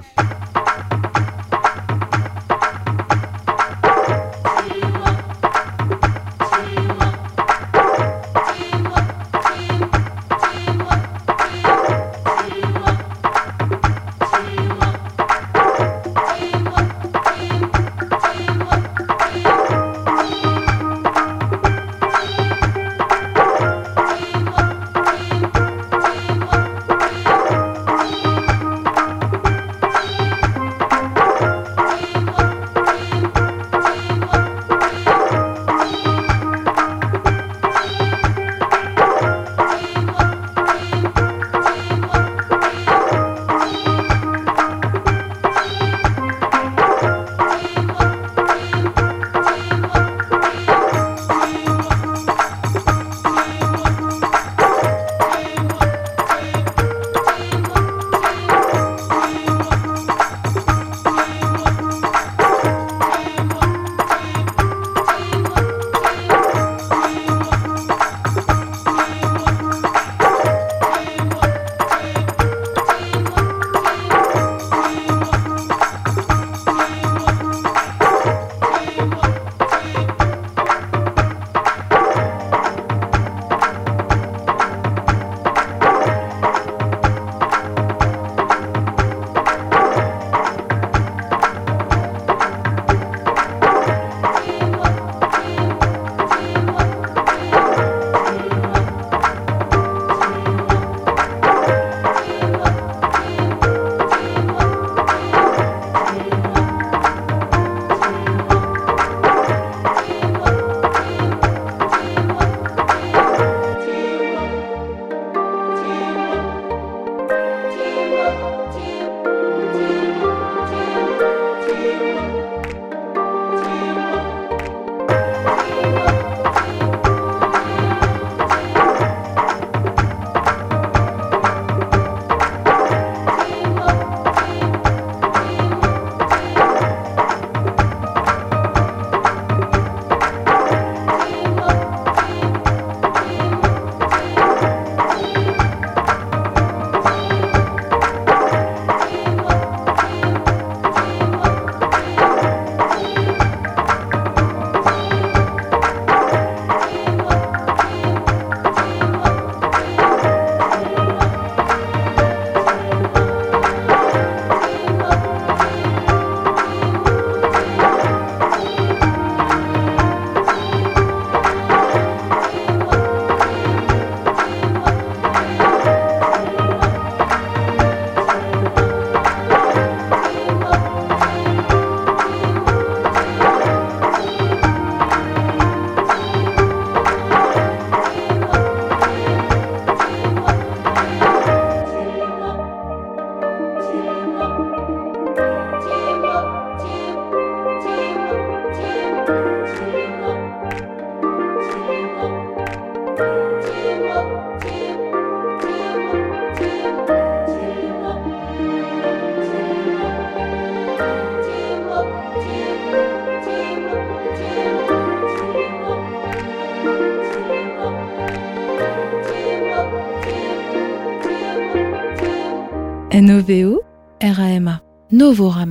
R-A-M-A. 225.25 225.64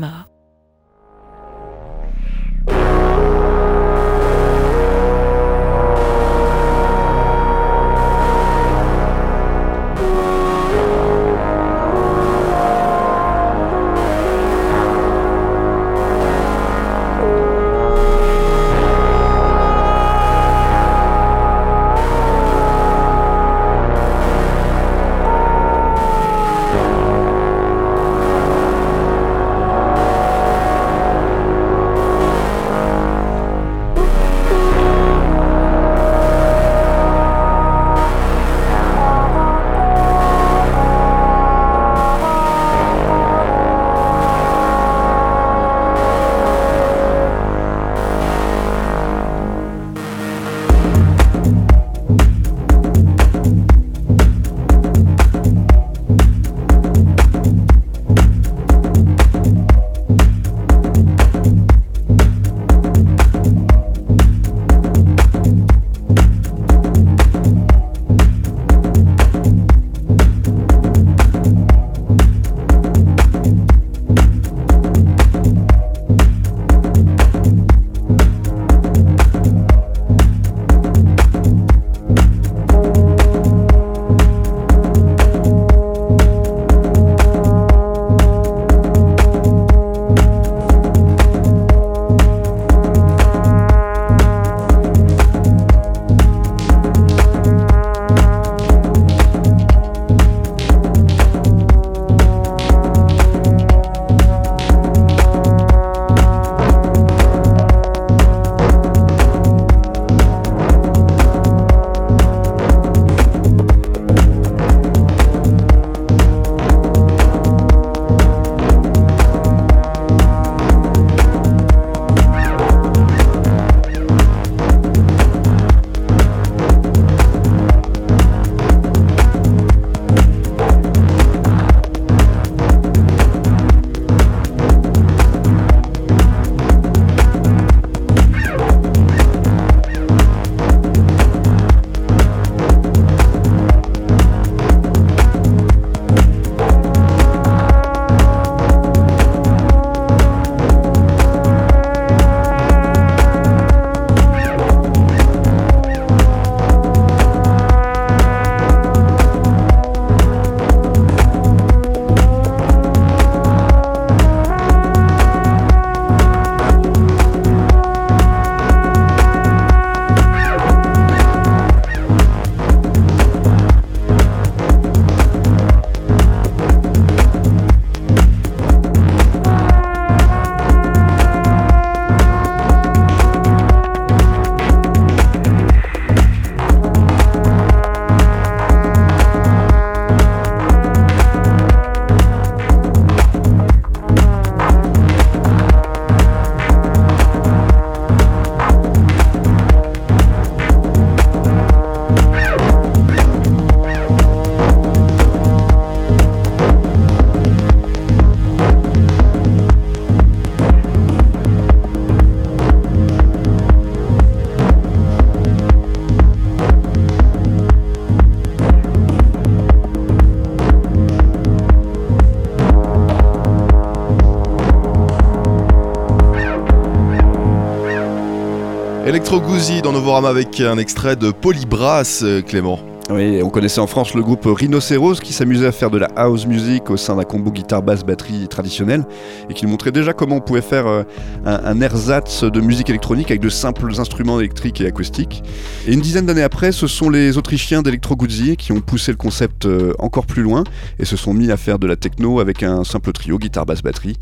Electro 229.34 229.52
Gouzi 229.52 229.82
dans 229.82 229.90
Novorama 229.90 230.28
avec 230.28 230.60
un 230.60 230.78
extrait 230.78 231.16
de 231.16 231.32
Polybrass, 231.32 232.22
euh, 232.22 232.40
Clément. 232.40 232.93
Oui, 233.10 233.42
on 233.42 233.50
connaissait 233.50 233.80
en 233.80 233.86
France 233.86 234.14
le 234.14 234.22
groupe 234.22 234.46
Rhinocéros 234.46 235.20
qui 235.20 235.34
s'amusait 235.34 235.66
à 235.66 235.72
faire 235.72 235.90
de 235.90 235.98
la 235.98 236.08
house 236.16 236.46
music 236.46 236.88
au 236.88 236.96
sein 236.96 237.16
d'un 237.16 237.24
combo 237.24 237.50
guitare 237.50 237.82
basse 237.82 238.02
batterie 238.02 238.48
traditionnel 238.48 239.04
et 239.50 239.52
qui 239.52 239.66
montrait 239.66 239.92
déjà 239.92 240.14
comment 240.14 240.36
on 240.36 240.40
pouvait 240.40 240.62
faire 240.62 240.86
euh, 240.86 241.02
un, 241.44 241.60
un 241.66 241.80
ersatz 241.82 242.44
de 242.44 242.60
musique 242.62 242.88
électronique 242.88 243.30
avec 243.30 243.42
de 243.42 243.50
simples 243.50 243.92
instruments 244.00 244.40
électriques 244.40 244.80
et 244.80 244.86
acoustiques. 244.86 245.42
Et 245.86 245.92
une 245.92 246.00
dizaine 246.00 246.24
d'années 246.24 246.42
après, 246.42 246.72
ce 246.72 246.86
sont 246.86 247.10
les 247.10 247.36
Autrichiens 247.36 247.82
d'Electro 247.82 248.16
Guzzi 248.16 248.56
qui 248.56 248.72
ont 248.72 248.80
poussé 248.80 249.12
le 249.12 249.18
concept 249.18 249.66
euh, 249.66 249.92
encore 249.98 250.24
plus 250.24 250.42
loin 250.42 250.64
et 250.98 251.04
se 251.04 251.18
sont 251.18 251.34
mis 251.34 251.50
à 251.50 251.58
faire 251.58 251.78
de 251.78 251.86
la 251.86 251.96
techno 251.96 252.40
avec 252.40 252.62
un 252.62 252.84
simple 252.84 253.12
trio 253.12 253.38
guitare 253.38 253.66
basse 253.66 253.82
batterie. 253.82 254.16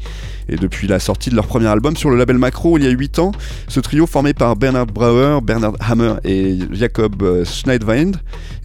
Et 0.49 0.57
depuis 0.57 0.89
la 0.89 0.99
sortie 0.99 1.31
de 1.31 1.37
leur 1.37 1.47
premier 1.47 1.69
album 1.69 1.97
sur 1.97 2.11
le 2.11 2.17
label 2.17 2.37
Macro 2.37 2.79
il 2.79 2.85
y 2.85 2.89
a 2.89 2.91
8 2.91 3.21
ans, 3.21 3.31
ce 3.69 3.79
trio 3.79 4.09
formé 4.09 4.35
par 4.35 4.57
Bernard 4.57 4.87
Brauer, 4.87 5.41
Bernard 5.41 5.75
Hammer 5.79 6.15
et 6.25 6.59
Jacob 6.73 7.23
euh, 7.23 7.45
Schneidwind 7.45 8.17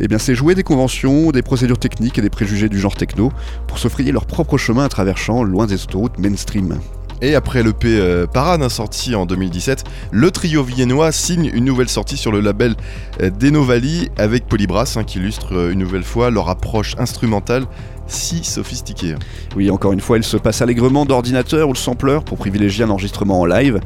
eh 0.10 0.20
c'est 0.20 0.36
jouer 0.36 0.56
des 0.56 0.64
conventions, 0.64 1.32
des 1.32 1.42
procédures 1.42 1.80
techniques 1.80 2.18
et 2.18 2.22
des 2.22 2.30
préjugés 2.30 2.70
du 2.70 2.80
genre 2.80 2.96
techno 2.96 3.32
pour 3.68 3.78
se 3.78 3.88
frayer 3.88 4.12
leur 4.12 4.26
propre 4.26 4.58
chemin 4.58 4.86
à 4.86 4.90
travers 4.90 5.18
champs, 5.18 5.44
loin 5.44 5.68
des 5.68 5.84
autoroutes 5.84 6.18
mainstream. 6.18 6.80
Et 7.22 7.34
après 7.34 7.64
l'EP 7.64 7.88
euh, 7.88 8.28
Parane 8.28 8.70
sorti 8.70 9.16
en 9.16 9.26
2017, 9.26 9.84
le 10.12 10.30
trio 10.30 10.64
viennois 10.64 11.12
signe 11.12 11.50
une 11.52 11.66
nouvelle 11.66 11.90
sortie 11.90 12.16
sur 12.16 12.32
le 12.32 12.42
label 12.42 12.76
euh, 13.22 13.32
Denovali 13.32 14.10
avec 14.18 14.46
Polybrass 14.46 14.98
hein, 14.98 15.04
qui 15.04 15.18
illustre 15.18 15.56
euh, 15.56 15.72
une 15.72 15.80
nouvelle 15.80 16.04
fois 16.04 16.30
leur 16.30 16.48
approche 16.50 16.96
instrumentale 17.00 17.66
si 18.08 18.44
sophistiqué. 18.44 19.16
Oui, 19.56 19.70
encore 19.70 19.94
une 19.94 20.02
fois, 20.02 20.18
il 20.18 20.24
se 20.24 20.38
passe 20.38 20.62
allègrement 20.62 21.06
d'ordinateur 21.06 21.70
ou 21.70 21.74
de 21.74 21.78
sampler 21.78 22.20
pour 22.26 22.38
privilégier 22.38 22.86
un 22.86 22.90
enregistrement 22.90 23.42
en 23.42 23.46
live. 23.46 23.80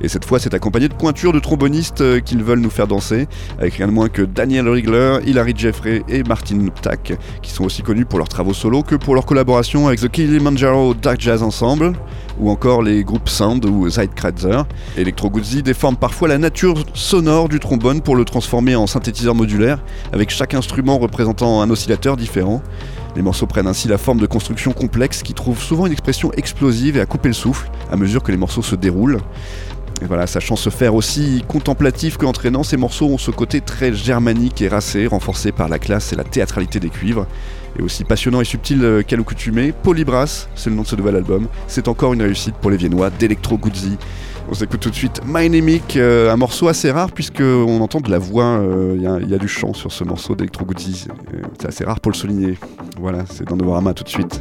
Et 0.00 0.08
cette 0.08 0.24
fois, 0.24 0.38
c'est 0.38 0.54
accompagné 0.54 0.88
de 0.88 0.94
pointures 0.94 1.32
de 1.32 1.40
trombonistes 1.40 2.00
euh, 2.00 2.20
qu'ils 2.20 2.42
veulent 2.42 2.60
nous 2.60 2.70
faire 2.70 2.86
danser, 2.86 3.26
avec 3.58 3.74
rien 3.74 3.86
de 3.86 3.92
moins 3.92 4.08
que 4.08 4.22
Daniel 4.22 4.68
Rigler, 4.68 5.18
Hilary 5.26 5.54
Jeffrey 5.56 6.02
et 6.08 6.22
Martin 6.22 6.58
Tack, 6.82 7.12
qui 7.42 7.50
sont 7.50 7.64
aussi 7.64 7.82
connus 7.82 8.04
pour 8.04 8.18
leurs 8.18 8.28
travaux 8.28 8.54
solo 8.54 8.82
que 8.82 8.94
pour 8.94 9.14
leur 9.14 9.26
collaboration 9.26 9.88
avec 9.88 10.00
The 10.00 10.08
Kilimanjaro 10.08 10.94
Dark 10.94 11.20
Jazz 11.20 11.42
Ensemble, 11.42 11.92
ou 12.40 12.50
encore 12.50 12.82
les 12.82 13.04
groupes 13.04 13.28
Sound 13.28 13.64
ou 13.64 13.88
Zeitkratzer. 13.88 14.62
Electro 14.96 15.30
Guzzi 15.30 15.62
déforme 15.62 15.96
parfois 15.96 16.28
la 16.28 16.38
nature 16.38 16.84
sonore 16.94 17.48
du 17.48 17.58
trombone 17.58 18.00
pour 18.00 18.16
le 18.16 18.24
transformer 18.24 18.76
en 18.76 18.86
synthétiseur 18.86 19.34
modulaire, 19.34 19.78
avec 20.12 20.30
chaque 20.30 20.54
instrument 20.54 20.98
représentant 20.98 21.60
un 21.62 21.70
oscillateur 21.70 22.16
différent. 22.16 22.62
Les 23.18 23.24
morceaux 23.24 23.48
prennent 23.48 23.66
ainsi 23.66 23.88
la 23.88 23.98
forme 23.98 24.20
de 24.20 24.26
constructions 24.26 24.72
complexes 24.72 25.24
qui 25.24 25.34
trouvent 25.34 25.60
souvent 25.60 25.86
une 25.86 25.92
expression 25.92 26.30
explosive 26.34 26.96
et 26.96 27.00
à 27.00 27.06
couper 27.06 27.26
le 27.26 27.34
souffle 27.34 27.68
à 27.90 27.96
mesure 27.96 28.22
que 28.22 28.30
les 28.30 28.38
morceaux 28.38 28.62
se 28.62 28.76
déroulent. 28.76 29.18
Et 30.00 30.04
voilà, 30.04 30.28
sachant 30.28 30.54
se 30.54 30.70
faire 30.70 30.94
aussi 30.94 31.42
contemplatif 31.48 32.16
qu'entraînant, 32.16 32.62
ces 32.62 32.76
morceaux 32.76 33.06
ont 33.06 33.18
ce 33.18 33.32
côté 33.32 33.60
très 33.60 33.92
germanique 33.92 34.62
et 34.62 34.68
racé, 34.68 35.08
renforcé 35.08 35.50
par 35.50 35.68
la 35.68 35.80
classe 35.80 36.12
et 36.12 36.16
la 36.16 36.22
théâtralité 36.22 36.78
des 36.78 36.90
cuivres. 36.90 37.26
Et 37.76 37.82
aussi 37.82 38.04
passionnant 38.04 38.40
et 38.40 38.44
subtil 38.44 38.84
euh, 38.84 39.02
qu'Aloucoutumé, 39.02 39.72
Polybrass, 39.72 40.48
c'est 40.54 40.70
le 40.70 40.76
nom 40.76 40.82
de 40.82 40.86
ce 40.86 40.94
nouvel 40.94 41.16
album. 41.16 41.48
C'est 41.66 41.88
encore 41.88 42.14
une 42.14 42.22
réussite 42.22 42.54
pour 42.54 42.70
les 42.70 42.76
Viennois 42.76 43.10
d'Electro 43.10 43.58
Guzzi. 43.58 43.98
On 44.50 44.54
s'écoute 44.54 44.80
tout 44.80 44.90
de 44.90 44.94
suite 44.94 45.20
Mynamic, 45.26 45.96
euh, 45.96 46.32
un 46.32 46.36
morceau 46.36 46.68
assez 46.68 46.90
rare 46.90 47.12
puisqu'on 47.12 47.80
entend 47.80 48.00
de 48.00 48.10
la 48.10 48.18
voix, 48.18 48.60
il 48.94 49.02
y, 49.02 49.34
a- 49.34 49.38
du 49.38 49.46
chant 49.48 49.74
sur 49.74 49.92
ce 49.92 50.04
morceau 50.04 50.34
d'Electro 50.34 50.64
Guzzi. 50.64 51.06
Euh, 51.34 51.42
C'est 51.60 51.68
assez 51.68 51.84
rare 51.84 52.00
pour 52.00 52.10
le 52.12 52.16
souligner. 52.16 52.58
Voilà, 52.98 53.24
c'est 53.30 53.46
dans 53.46 53.56
Novorama 53.56 53.92
tout 53.94 54.04
de 54.04 54.08
suite. 54.08 54.40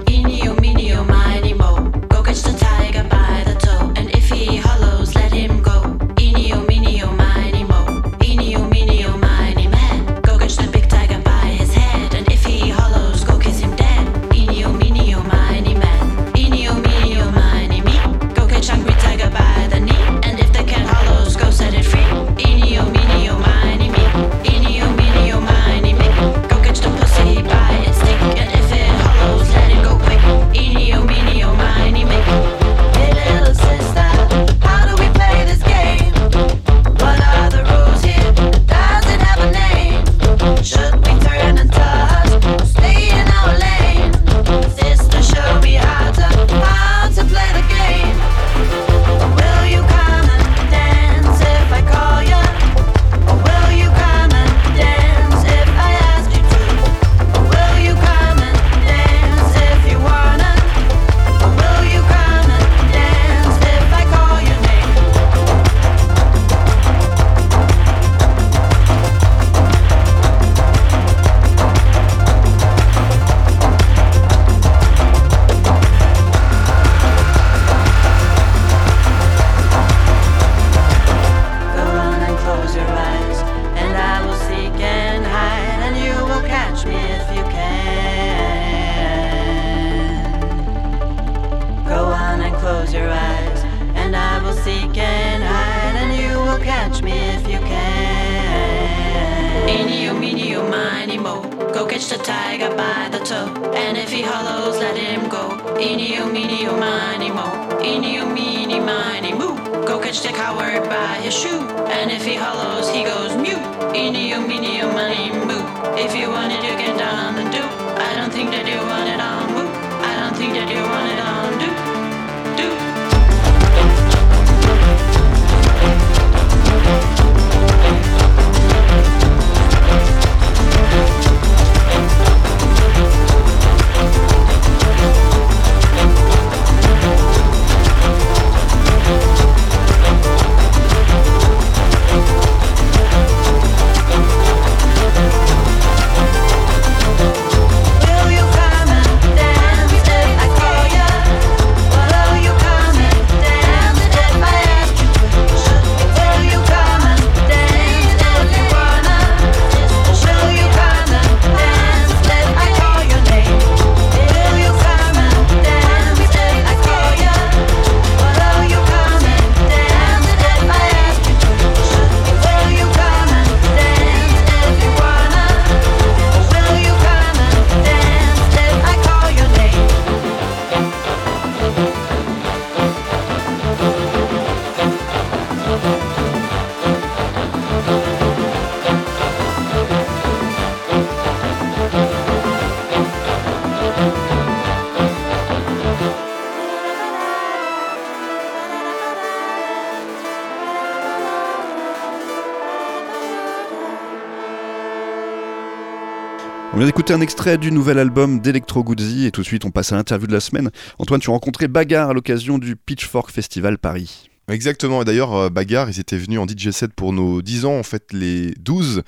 Un 207.10 207.22
extrait 207.22 207.58
du 207.58 207.72
nouvel 207.72 208.00
album 208.00 208.42
d'Electro 208.42 208.84
Guzzi 208.84 209.26
et 209.28 209.32
tout 209.32 209.40
de 209.42 209.46
suite 209.46 209.64
on 209.64 209.72
passe 209.72 209.94
à 209.94 209.96
l'interview 209.96 210.28
de 210.28 210.34
la 210.34 210.42
semaine. 210.42 210.72
Antoine, 211.00 211.22
tu 211.22 211.30
as 211.30 211.34
rencontré 211.34 211.70
Bagarre 211.70 212.10
à 212.10 212.14
l'occasion 212.14 212.58
du 212.58 212.76
Pitchfork 212.76 213.32
Festival 213.32 213.78
Paris. 213.78 214.30
Exactement, 214.50 215.02
et 215.02 215.06
d'ailleurs, 215.06 215.34
euh, 215.34 215.50
Bagarre, 215.50 215.90
ils 215.90 216.00
étaient 216.02 216.18
venus 216.18 216.40
en 216.40 216.46
DJ 216.46 216.72
set 216.72 216.94
pour 216.94 217.14
nos 217.14 217.42
10 217.42 217.66
ans, 217.66 217.80
en 217.80 217.84
fait, 217.84 218.12
les 218.12 218.54
12, 218.60 219.04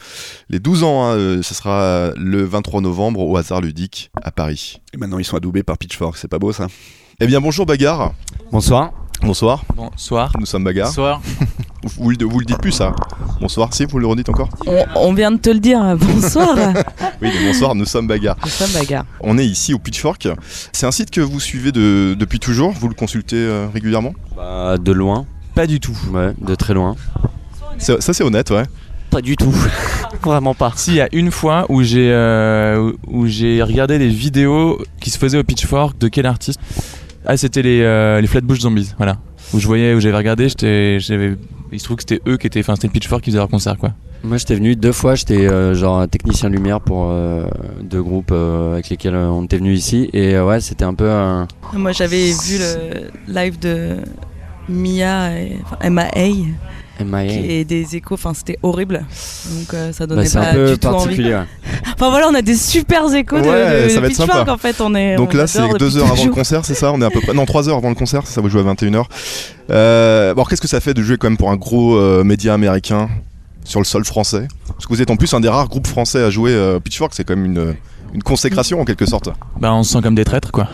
les 0.50 0.60
12 0.60 0.84
ans, 0.84 1.04
hein, 1.06 1.16
euh, 1.16 1.42
ça 1.42 1.54
sera 1.54 2.12
le 2.16 2.44
23 2.44 2.82
novembre 2.82 3.20
au 3.20 3.36
hasard 3.36 3.60
ludique 3.62 4.12
à 4.24 4.32
Paris. 4.32 4.82
Et 4.94 4.98
maintenant 4.98 5.20
ils 5.20 5.26
sont 5.26 5.38
adoubés 5.38 5.64
par 5.64 5.78
Pitchfork, 5.78 6.18
c'est 6.18 6.30
pas 6.30 6.40
beau 6.40 6.54
ça? 6.54 6.68
Eh 7.20 7.28
bien, 7.28 7.42
bonjour 7.42 7.66
Bonsoir. 8.52 8.94
Bonsoir, 9.22 9.66
Bonsoir. 9.76 10.32
nous 10.40 10.46
sommes 10.46 10.64
Bagarre. 10.64 10.88
Bonsoir. 10.88 11.22
Vous, 11.84 12.04
vous 12.04 12.10
le- 12.12 12.26
vous 12.26 12.40
le 12.40 12.46
dites 12.46 12.58
plus, 12.60 12.72
ça 12.72 12.94
Bonsoir, 13.40 13.74
si 13.74 13.86
vous 13.86 14.00
le 14.00 14.08
redites 14.08 14.30
encore 14.30 14.50
On, 14.68 14.84
on 14.96 15.14
vient 15.14 15.32
de 15.32 15.38
te 15.38 15.50
le 15.50 15.60
dire, 15.60 15.82
bonsoir. 16.00 16.56
Oui, 17.22 17.30
mais 17.34 17.48
bonsoir, 17.48 17.76
nous 17.76 17.86
sommes 17.86 18.08
Bagarre. 18.08 18.38
Nous 18.44 18.50
sommes 18.50 18.72
bagarre. 18.72 19.04
On 19.22 19.38
est 19.38 19.46
ici 19.46 19.74
au 19.74 19.80
Pitchfork. 19.80 20.28
C'est 20.72 20.86
un 20.86 20.92
site 20.92 21.12
que 21.12 21.20
vous 21.22 21.40
suivez 21.40 21.72
de- 21.72 22.16
depuis 22.18 22.40
toujours, 22.40 22.72
vous 22.72 22.88
le 22.88 22.94
consultez 22.96 23.36
euh, 23.38 23.68
régulièrement 23.74 24.14
Bah, 24.38 24.78
de 24.78 24.92
loin. 24.92 25.26
Pas 25.56 25.68
du 25.68 25.80
tout. 25.82 25.98
Ouais, 26.14 26.34
de 26.40 26.56
très 26.56 26.74
loin. 26.74 26.96
Ça 27.78 28.00
c'est 28.02 28.24
honnête, 28.24 28.52
ouais. 28.52 28.64
Pas 29.10 29.22
du 29.22 29.36
tout. 29.36 29.54
Vraiment 30.24 30.54
pas. 30.54 30.72
Si, 30.76 30.92
il 30.92 30.96
y 30.98 31.02
a 31.02 31.10
une 31.14 31.32
fois 31.32 31.66
où 31.70 31.82
j'ai 31.82 32.12
euh, 32.12 32.92
où 33.08 33.26
j'ai 33.28 33.62
regardé 33.64 33.98
des 34.00 34.08
vidéos 34.10 34.82
qui 35.02 35.10
se 35.10 35.18
faisaient 35.18 35.38
au 35.40 35.44
Pitchfork 35.44 35.98
de 35.98 36.08
quel 36.10 36.26
artiste? 36.26 36.60
Ah, 37.26 37.36
c'était 37.38 37.62
les, 37.62 37.82
euh, 37.82 38.22
les 38.22 38.28
Flatbush 38.28 38.60
Zombies, 38.60 38.94
voilà. 38.98 39.18
Où 39.54 39.60
je 39.60 39.68
voyais, 39.68 39.94
où 39.94 40.00
j'avais 40.00 40.16
regardé, 40.16 40.48
j'étais, 40.48 41.00
j'avais, 41.00 41.36
il 41.72 41.80
se 41.80 41.86
trouve 41.86 41.98
que 41.98 42.04
c'était 42.08 42.22
eux 42.28 42.38
qui 42.38 42.48
étaient, 42.48 42.60
enfin 42.60 42.76
c'était 42.76 42.88
le 42.88 42.94
Pitchfork 42.94 43.22
qui 43.24 43.32
faisait 43.32 43.40
leur 43.40 43.50
concert 43.50 43.78
quoi. 43.78 43.94
Moi, 44.24 44.38
j'étais 44.38 44.56
venu 44.56 44.76
deux 44.76 44.92
fois. 44.92 45.16
J'étais 45.16 45.48
euh, 45.48 45.74
genre 45.74 46.08
technicien 46.08 46.50
lumière 46.50 46.82
pour 46.82 47.08
euh, 47.10 47.46
deux 47.82 48.04
groupes 48.04 48.32
euh, 48.32 48.74
avec 48.74 48.90
lesquels 48.90 49.16
on 49.16 49.46
était 49.46 49.58
venu 49.58 49.74
ici. 49.74 50.10
Et 50.12 50.36
euh, 50.36 50.46
ouais, 50.46 50.60
c'était 50.60 50.84
un 50.84 50.94
peu 50.94 51.10
un. 51.10 51.48
Moi, 51.74 51.94
j'avais 51.94 52.32
vu 52.32 52.58
le 52.60 53.34
live 53.34 53.60
de 53.60 53.98
Mia, 54.68 55.40
et, 55.40 55.58
enfin, 55.64 55.90
MAA. 55.90 56.48
Et 57.28 57.66
des 57.66 57.96
échos. 57.96 58.16
Enfin, 58.16 58.34
c'était 58.34 58.58
horrible. 58.64 59.06
Donc, 59.58 59.74
euh, 59.74 59.92
ça 59.94 60.06
donnait 60.08 60.24
Bah, 60.24 60.28
c'est 60.30 60.40
pas 60.40 60.50
un 60.50 60.54
peu 60.54 60.72
du 60.74 60.80
tout 60.80 60.88
envie. 60.88 60.98
particulier. 61.06 61.34
ouais. 61.36 61.44
Enfin, 61.96 62.10
voilà, 62.12 62.28
on 62.30 62.34
a 62.36 62.42
des 62.42 62.56
super 62.56 63.14
échos 63.14 63.42
de, 63.42 63.48
Ouais, 63.48 63.84
de, 63.84 63.90
ça 63.90 63.96
de 63.96 64.02
va 64.02 64.08
être 64.08 64.14
Pitchfork, 64.16 64.32
sympa. 64.32 64.52
en 64.54 64.58
fait. 64.58 64.80
On 64.82 64.96
est, 64.96 65.16
Donc 65.18 65.32
on 65.34 65.38
là, 65.38 65.48
c'est 65.48 65.62
deux 65.78 65.98
heures 65.98 66.12
avant 66.12 66.24
le 66.26 66.32
concert, 66.32 66.64
c'est 66.66 66.74
ça 66.76 66.92
On 66.94 67.02
est 67.02 67.06
à 67.06 67.10
peu 67.10 67.20
près. 67.20 67.34
Non, 67.34 67.46
trois 67.46 67.68
heures 67.68 67.78
avant 67.78 67.90
le 67.90 67.96
concert, 67.96 68.26
ça 68.26 68.40
vous 68.42 68.50
jouez 68.50 68.62
à 68.62 68.64
21h. 68.64 69.04
Euh, 69.70 70.34
bon, 70.34 70.40
alors, 70.42 70.50
qu'est-ce 70.50 70.62
que 70.62 70.68
ça 70.68 70.80
fait 70.80 70.94
de 70.94 71.02
jouer 71.04 71.18
quand 71.18 71.30
même 71.30 71.38
pour 71.38 71.52
un 71.52 71.58
gros 71.58 71.96
euh, 71.98 72.24
média 72.24 72.54
américain 72.54 73.10
sur 73.66 73.80
le 73.80 73.86
sol 73.86 74.06
français? 74.06 74.48
Parce 74.68 74.86
que 74.86 74.94
vous 74.94 75.02
êtes 75.02 75.12
en 75.12 75.18
plus 75.18 75.34
un 75.34 75.40
des 75.42 75.50
rares 75.50 75.68
groupes 75.68 75.88
français 75.88 76.24
à 76.24 76.30
jouer 76.30 76.52
euh, 76.54 76.80
Pitchfork, 76.80 77.14
c'est 77.14 77.24
quand 77.24 77.36
même 77.36 77.46
une, 77.46 77.76
une 78.14 78.24
consécration 78.24 78.82
en 78.82 78.86
quelque 78.86 79.06
sorte. 79.06 79.30
Bah, 79.60 79.74
on 79.74 79.84
se 79.84 79.94
sent 79.94 80.02
comme 80.02 80.16
des 80.16 80.26
traîtres 80.26 80.52
quoi. 80.52 80.68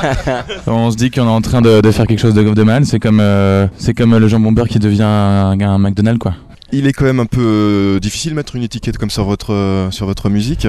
on 0.66 0.90
se 0.90 0.96
dit 0.96 1.10
qu'on 1.10 1.22
est 1.26 1.30
en 1.30 1.40
train 1.40 1.60
de, 1.60 1.80
de 1.80 1.90
faire 1.90 2.06
quelque 2.06 2.18
chose 2.20 2.34
de, 2.34 2.42
de 2.42 2.62
mal. 2.62 2.86
C'est 2.86 2.98
comme, 3.00 3.20
euh, 3.20 3.66
c'est 3.78 3.94
comme 3.94 4.16
le 4.16 4.28
jambon 4.28 4.52
beurre 4.52 4.68
qui 4.68 4.78
devient 4.78 5.02
un, 5.02 5.60
un 5.60 5.78
McDonald's 5.78 6.18
quoi. 6.18 6.34
Il 6.74 6.86
est 6.86 6.92
quand 6.94 7.04
même 7.04 7.20
un 7.20 7.26
peu 7.26 7.40
euh, 7.42 8.00
difficile 8.00 8.30
de 8.30 8.36
mettre 8.36 8.56
une 8.56 8.62
étiquette 8.62 8.96
comme 8.96 9.10
sur 9.10 9.24
votre, 9.24 9.52
euh, 9.52 9.90
sur 9.90 10.06
votre 10.06 10.30
musique. 10.30 10.66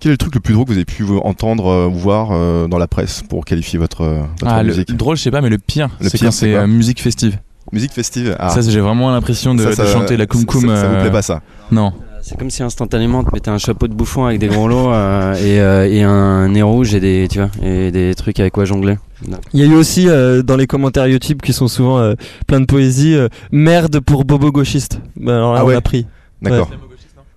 Quel 0.00 0.10
est 0.10 0.14
le 0.14 0.16
truc 0.18 0.34
le 0.34 0.40
plus 0.40 0.54
drôle 0.54 0.64
que 0.64 0.70
vous 0.70 0.76
avez 0.78 0.86
pu 0.86 1.04
entendre 1.24 1.88
ou 1.88 1.92
voir 1.94 2.30
dans 2.68 2.78
la 2.78 2.86
presse 2.86 3.22
pour 3.28 3.44
qualifier 3.44 3.78
votre, 3.78 4.04
votre 4.40 4.46
Ah, 4.52 4.62
le 4.62 4.70
musique? 4.70 4.96
drôle, 4.96 5.16
je 5.16 5.22
sais 5.22 5.30
pas, 5.30 5.42
mais 5.42 5.50
le 5.50 5.58
pire, 5.58 5.90
Le 6.00 6.08
c'est 6.08 6.18
quand 6.18 6.30
c'est 6.30 6.66
musique 6.66 7.02
festive. 7.02 7.38
Musique 7.70 7.92
festive 7.92 8.36
Ah, 8.38 8.48
Ça, 8.50 8.60
j'ai 8.62 8.80
vraiment 8.80 9.10
l'impression 9.10 9.54
de, 9.54 9.62
ça, 9.62 9.70
de 9.70 9.74
ça- 9.74 9.86
chanter 9.86 10.16
la 10.16 10.26
cum 10.26 10.44
cum. 10.44 10.68
ça, 10.68 10.76
ça 10.76 10.88
vous 10.88 11.00
plaît 11.00 11.10
pas 11.10 11.22
ça? 11.22 11.40
Non. 11.70 11.92
C'est 12.24 12.38
comme 12.38 12.50
si 12.50 12.62
instantanément 12.62 13.18
on 13.18 13.24
te 13.24 13.34
mettait 13.34 13.50
un 13.50 13.58
chapeau 13.58 13.88
de 13.88 13.94
bouffon 13.94 14.26
avec 14.26 14.38
des 14.38 14.46
gros 14.46 14.68
lots 14.68 14.92
euh, 14.92 15.34
et, 15.34 15.60
euh, 15.60 15.88
et 15.90 16.02
un 16.02 16.48
nez 16.48 16.62
rouge 16.62 16.94
et 16.94 17.00
des, 17.00 17.26
tu 17.28 17.38
vois, 17.40 17.50
et 17.66 17.90
des 17.90 18.14
trucs 18.14 18.38
avec 18.38 18.52
quoi 18.52 18.64
jongler. 18.64 18.96
Il 19.52 19.60
y 19.60 19.62
a 19.64 19.66
eu 19.66 19.74
aussi 19.74 20.08
euh, 20.08 20.42
dans 20.42 20.56
les 20.56 20.68
commentaires 20.68 21.08
YouTube 21.08 21.40
qui 21.42 21.52
sont 21.52 21.66
souvent 21.66 21.98
euh, 21.98 22.14
plein 22.46 22.60
de 22.60 22.66
poésie 22.66 23.14
euh, 23.16 23.28
merde 23.50 23.98
pour 23.98 24.24
bobo 24.24 24.52
gauchiste. 24.52 25.00
Bah, 25.16 25.34
alors 25.36 25.52
là 25.54 25.58
Ah 25.60 25.64
on 25.64 25.68
ouais. 25.68 25.74
a 25.74 25.80
pris. 25.80 26.06
D'accord. 26.40 26.70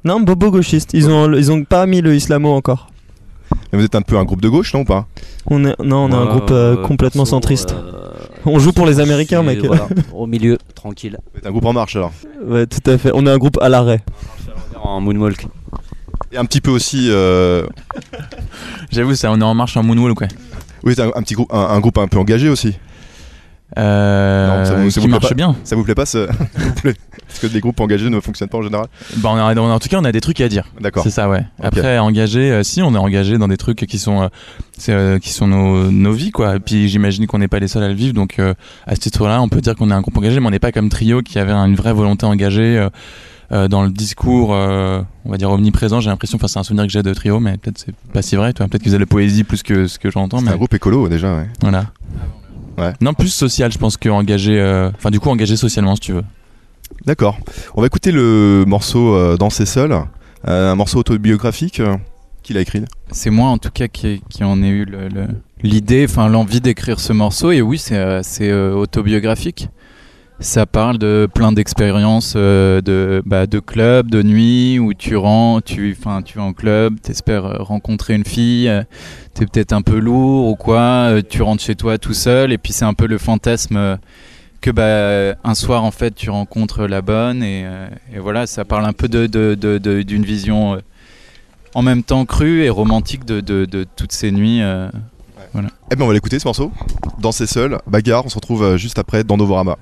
Non, 0.03 0.19
bobo 0.19 0.51
gauchiste. 0.51 0.91
Ils 0.93 1.09
ont 1.09 1.33
ils 1.33 1.51
ont 1.51 1.63
pas 1.63 1.87
mis 1.87 2.01
le 2.01 2.15
islamo 2.15 2.51
encore. 2.53 2.89
Mais 3.73 3.79
vous 3.79 3.85
êtes 3.85 3.95
un 3.95 4.01
peu 4.03 4.17
un 4.17 4.23
groupe 4.23 4.41
de 4.41 4.49
gauche, 4.49 4.71
non 4.75 4.81
ou 4.81 4.85
pas? 4.85 5.07
On 5.47 5.65
est 5.65 5.75
non, 5.83 6.05
on 6.05 6.09
est 6.11 6.13
un 6.13 6.25
Moi, 6.25 6.35
groupe 6.35 6.51
euh, 6.51 6.75
euh, 6.77 6.83
complètement 6.83 7.23
perso, 7.23 7.35
centriste. 7.35 7.71
euh, 7.73 8.11
On 8.45 8.59
joue 8.59 8.71
pour 8.71 8.85
les 8.85 8.99
Américains, 8.99 9.41
mec. 9.41 9.63
voilà, 9.65 9.87
au 10.13 10.27
milieu, 10.27 10.57
tranquille, 10.75 11.17
Vous 11.33 11.39
êtes 11.39 11.47
un 11.47 11.51
groupe 11.51 11.65
en 11.65 11.73
marche 11.73 11.95
alors 11.95 12.11
Ouais, 12.45 12.67
tout 12.67 12.87
à 12.89 12.97
fait. 12.99 13.09
On 13.15 13.25
est 13.25 13.31
un 13.31 13.37
groupe 13.39 13.57
à 13.61 13.69
l'arrêt. 13.69 14.03
En 14.89 15.01
moonwalk. 15.01 15.47
Et 16.31 16.37
un 16.37 16.45
petit 16.45 16.61
peu 16.61 16.71
aussi. 16.71 17.07
euh, 17.09 17.65
J'avoue, 18.91 19.15
ça, 19.15 19.31
on 19.31 19.39
est 19.39 19.43
en 19.43 19.53
marche 19.53 19.77
en 19.77 19.83
moonwalk, 19.83 20.17
quoi. 20.17 20.27
Oui, 20.83 20.93
c'est 20.95 21.01
un, 21.03 21.11
un 21.15 21.21
petit 21.21 21.33
groupe, 21.33 21.51
un, 21.53 21.59
un 21.69 21.79
groupe 21.79 21.97
un 21.97 22.07
peu 22.07 22.17
engagé 22.19 22.49
aussi. 22.49 22.75
Euh, 23.77 24.59
Non, 24.59 24.65
ça 24.65 24.75
vous- 24.75 24.89
ça 24.91 25.01
qui 25.01 25.07
vous 25.07 25.11
plaît 25.11 25.19
marche 25.19 25.29
pas 25.29 25.35
bien. 25.35 25.55
Ça 25.63 25.75
vous 25.75 25.83
plaît 25.83 25.95
pas 25.95 26.05
ce... 26.05 26.27
Parce 26.83 27.39
que 27.41 27.47
les 27.47 27.59
groupes 27.59 27.79
engagés 27.79 28.09
ne 28.09 28.19
fonctionnent 28.19 28.47
pas 28.49 28.59
en 28.59 28.61
général. 28.61 28.85
Bah, 29.17 29.29
on 29.33 29.37
a- 29.37 29.53
on 29.55 29.69
a- 29.69 29.73
en 29.73 29.79
tout 29.79 29.89
cas, 29.89 29.97
on 29.99 30.05
a 30.05 30.11
des 30.11 30.21
trucs 30.21 30.39
à 30.39 30.47
dire. 30.47 30.65
D'accord. 30.79 31.03
C'est 31.03 31.09
ça, 31.09 31.27
ouais. 31.27 31.43
Après, 31.61 31.97
engagé, 31.97 32.51
euh, 32.51 32.63
si, 32.63 32.81
on 32.81 32.93
est 32.93 32.97
engagé 32.97 33.37
dans 33.37 33.47
des 33.47 33.57
trucs 33.57 33.85
qui 33.85 33.97
sont, 33.99 34.21
euh, 34.23 34.27
euh, 34.89 35.19
qui 35.19 35.31
sont 35.31 35.47
nos, 35.47 35.91
nos 35.91 36.13
vies, 36.13 36.31
quoi. 36.31 36.55
Et 36.55 36.59
puis, 36.59 36.87
j'imagine 36.87 37.25
qu'on 37.27 37.39
n'est 37.39 37.47
pas 37.49 37.59
les 37.59 37.67
seuls 37.67 37.83
à 37.83 37.87
le 37.89 37.93
vivre. 37.95 38.13
Donc, 38.13 38.35
euh, 38.39 38.53
à 38.85 38.95
ce 38.95 38.99
titre-là, 39.01 39.41
on 39.41 39.49
peut 39.49 39.59
dire 39.61 39.75
qu'on 39.75 39.89
est 39.89 39.93
un 39.93 40.01
groupe 40.01 40.15
engagé, 40.17 40.39
mais 40.39 40.47
on 40.47 40.51
n'est 40.51 40.59
pas 40.59 40.71
comme 40.71 40.89
Trio 40.89 41.21
qui 41.21 41.39
avait 41.39 41.51
une 41.51 41.75
vraie 41.75 41.93
volonté 41.93 42.25
engagée 42.25 42.87
euh, 43.51 43.67
dans 43.67 43.83
le 43.83 43.89
discours, 43.89 44.53
euh, 44.53 45.01
on 45.25 45.31
va 45.31 45.37
dire 45.37 45.49
omniprésent. 45.51 45.99
J'ai 46.01 46.09
l'impression, 46.09 46.37
enfin, 46.37 46.47
c'est 46.47 46.59
un 46.59 46.63
souvenir 46.63 46.85
que 46.85 46.91
j'ai 46.91 47.03
de 47.03 47.13
Trio, 47.13 47.39
mais 47.39 47.57
peut-être 47.57 47.77
c'est 47.77 47.95
pas 48.13 48.21
si 48.21 48.35
vrai, 48.35 48.53
toi. 48.53 48.67
Peut-être 48.67 48.81
qu'ils 48.81 48.89
faisaient 48.91 48.99
la 48.99 49.05
poésie 49.05 49.43
plus 49.43 49.63
que 49.63 49.87
ce 49.87 49.99
que 49.99 50.09
j'entends. 50.11 50.39
C'est 50.39 50.45
Mais 50.45 50.51
un 50.51 50.57
groupe 50.57 50.73
écolo 50.73 51.07
déjà, 51.09 51.35
ouais. 51.37 51.47
voilà. 51.61 51.85
Ouais. 52.77 52.93
Non, 53.01 53.13
plus 53.13 53.29
social, 53.29 53.71
je 53.71 53.77
pense 53.77 53.95
que 53.97 54.09
engagé, 54.09 54.59
euh, 54.59 54.89
enfin, 54.95 55.09
du 55.11 55.19
coup, 55.19 55.29
engagé 55.29 55.55
socialement, 55.55 55.95
si 55.95 56.01
tu 56.01 56.13
veux. 56.13 56.23
D'accord. 57.05 57.37
On 57.75 57.81
va 57.81 57.87
écouter 57.87 58.11
le 58.11 58.63
morceau 58.67 59.15
euh, 59.15 59.37
Danser 59.37 59.65
seul, 59.65 59.91
euh, 60.47 60.71
un 60.71 60.75
morceau 60.75 60.99
autobiographique 60.99 61.79
euh, 61.79 61.95
qu'il 62.43 62.57
a 62.57 62.61
écrit. 62.61 62.83
C'est 63.11 63.29
moi 63.31 63.49
en 63.49 63.57
tout 63.57 63.69
cas 63.71 63.87
qui, 63.87 64.21
qui 64.29 64.43
en 64.43 64.61
ai 64.61 64.67
eu 64.67 64.85
le- 64.85 65.07
le- 65.09 65.27
l'idée, 65.63 66.05
enfin 66.07 66.27
l'envie 66.27 66.61
d'écrire 66.61 66.99
ce 66.99 67.11
morceau. 67.13 67.51
Et 67.51 67.61
oui, 67.61 67.77
c'est 67.79 67.95
euh, 67.97 68.21
c'est, 68.23 68.49
euh, 68.51 68.73
autobiographique. 68.75 69.69
Ça 70.41 70.65
parle 70.65 70.97
de 70.97 71.29
plein 71.33 71.53
d'expériences 71.53 72.33
euh, 72.35 72.81
de, 72.81 73.23
bah, 73.25 73.47
de 73.47 73.59
club, 73.59 74.11
de 74.11 74.21
nuit, 74.21 74.79
où 74.79 74.93
tu 74.93 75.15
rentres, 75.15 75.65
tu, 75.73 75.93
vas 76.03 76.21
en 76.43 76.51
club, 76.53 76.99
t'espères 76.99 77.45
euh, 77.45 77.55
rencontrer 77.63 78.15
une 78.15 78.25
fille, 78.25 78.67
euh, 78.67 78.83
t'es 79.33 79.45
peut-être 79.45 79.71
un 79.71 79.81
peu 79.81 79.97
lourd 79.97 80.49
ou 80.49 80.55
quoi, 80.55 80.79
euh, 81.09 81.21
tu 81.27 81.41
rentres 81.41 81.63
chez 81.63 81.75
toi 81.75 81.97
tout 81.97 82.13
seul, 82.13 82.51
et 82.51 82.57
puis 82.57 82.73
c'est 82.73 82.83
un 82.83 82.93
peu 82.93 83.07
le 83.07 83.17
fantasme 83.17 83.97
que 84.59 84.71
bah, 84.71 85.37
un 85.43 85.55
soir 85.55 85.85
en 85.85 85.91
fait 85.91 86.13
tu 86.13 86.29
rencontres 86.29 86.85
la 86.85 87.01
bonne, 87.01 87.41
et, 87.41 87.65
et 88.13 88.19
voilà, 88.19 88.45
ça 88.45 88.65
parle 88.65 88.85
un 88.85 88.93
peu 88.93 89.07
de, 89.07 89.27
de- 89.27 89.55
de- 89.55 89.77
de- 89.77 90.01
d'une 90.01 90.25
vision 90.25 90.77
en 91.75 91.81
même 91.81 92.03
temps 92.03 92.25
crue 92.25 92.63
et 92.63 92.69
romantique 92.69 93.23
de, 93.23 93.39
toutes 93.95 94.11
ces 94.11 94.31
nuits. 94.31 94.59
voilà. 95.53 95.69
Eh 95.91 95.95
ben 95.95 96.03
on 96.03 96.07
va 96.07 96.13
l'écouter 96.13 96.39
ce 96.39 96.47
morceau. 96.47 96.71
Danser 97.19 97.47
seul, 97.47 97.77
bagarre, 97.87 98.25
on 98.25 98.29
se 98.29 98.35
retrouve 98.35 98.75
juste 98.75 98.99
après 98.99 99.23
dans 99.23 99.37
Novorama. 99.37 99.77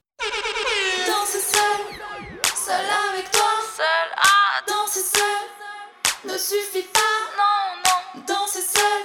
Ne 6.33 6.37
suffit 6.39 6.87
pas, 6.91 6.99
non 7.37 7.81
non. 7.85 8.23
Danser 8.25 8.61
seul, 8.61 9.03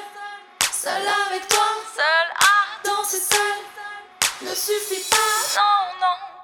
seul 0.73 1.03
avec 1.27 1.47
toi, 1.49 1.67
seul 1.95 2.29
à 2.41 2.89
danser 2.89 3.21
seul 3.21 4.49
ne 4.49 4.55
suffit 4.55 5.05
pas, 5.11 5.61
non 5.61 6.01
non. 6.01 6.38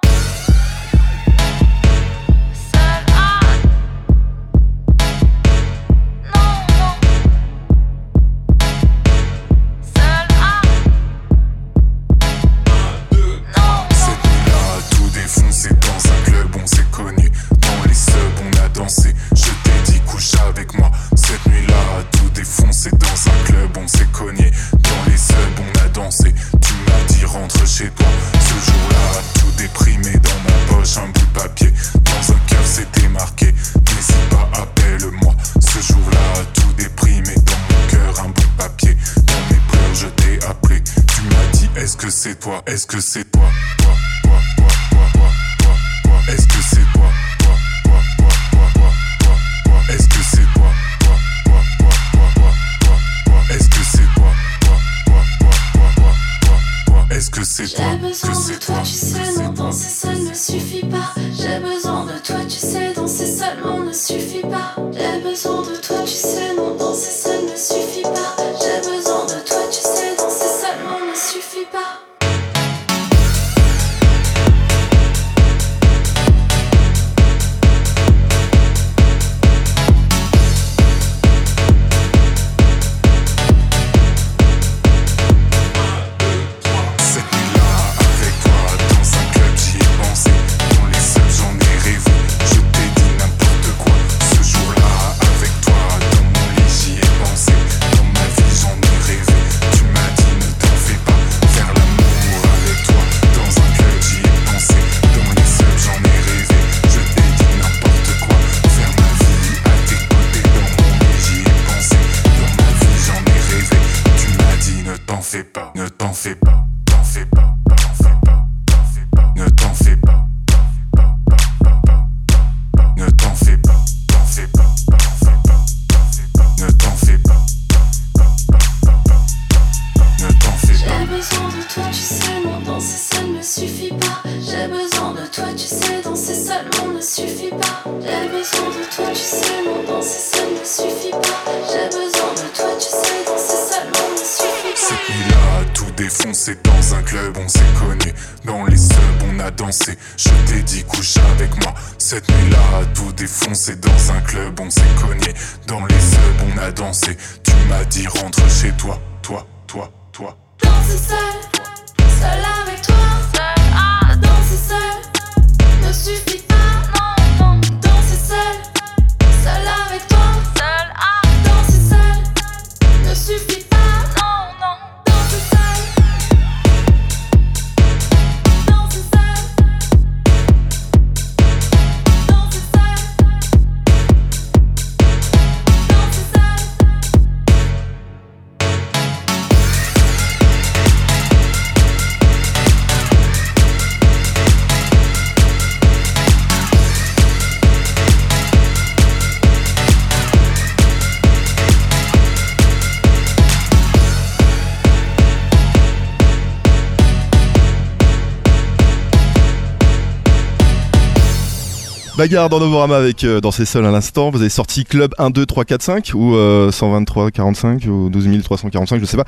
Bagarre 212.24 212.48
dans 212.48 212.58
Novorama 212.58 212.96
avec 212.96 213.22
euh, 213.24 213.42
Danser 213.42 213.66
Seul 213.66 213.84
à 213.84 213.90
l'instant. 213.90 214.30
Vous 214.30 214.40
avez 214.40 214.48
sorti 214.48 214.84
Club 214.84 215.12
1, 215.18 215.28
2, 215.28 215.44
3, 215.44 215.66
4, 215.66 215.82
5 215.82 216.12
ou 216.14 216.34
euh, 216.34 216.72
123, 216.72 217.30
45 217.30 217.84
ou 217.84 218.08
12 218.08 218.42
345, 218.42 218.98
je 218.98 219.04
sais 219.04 219.18
pas. 219.18 219.26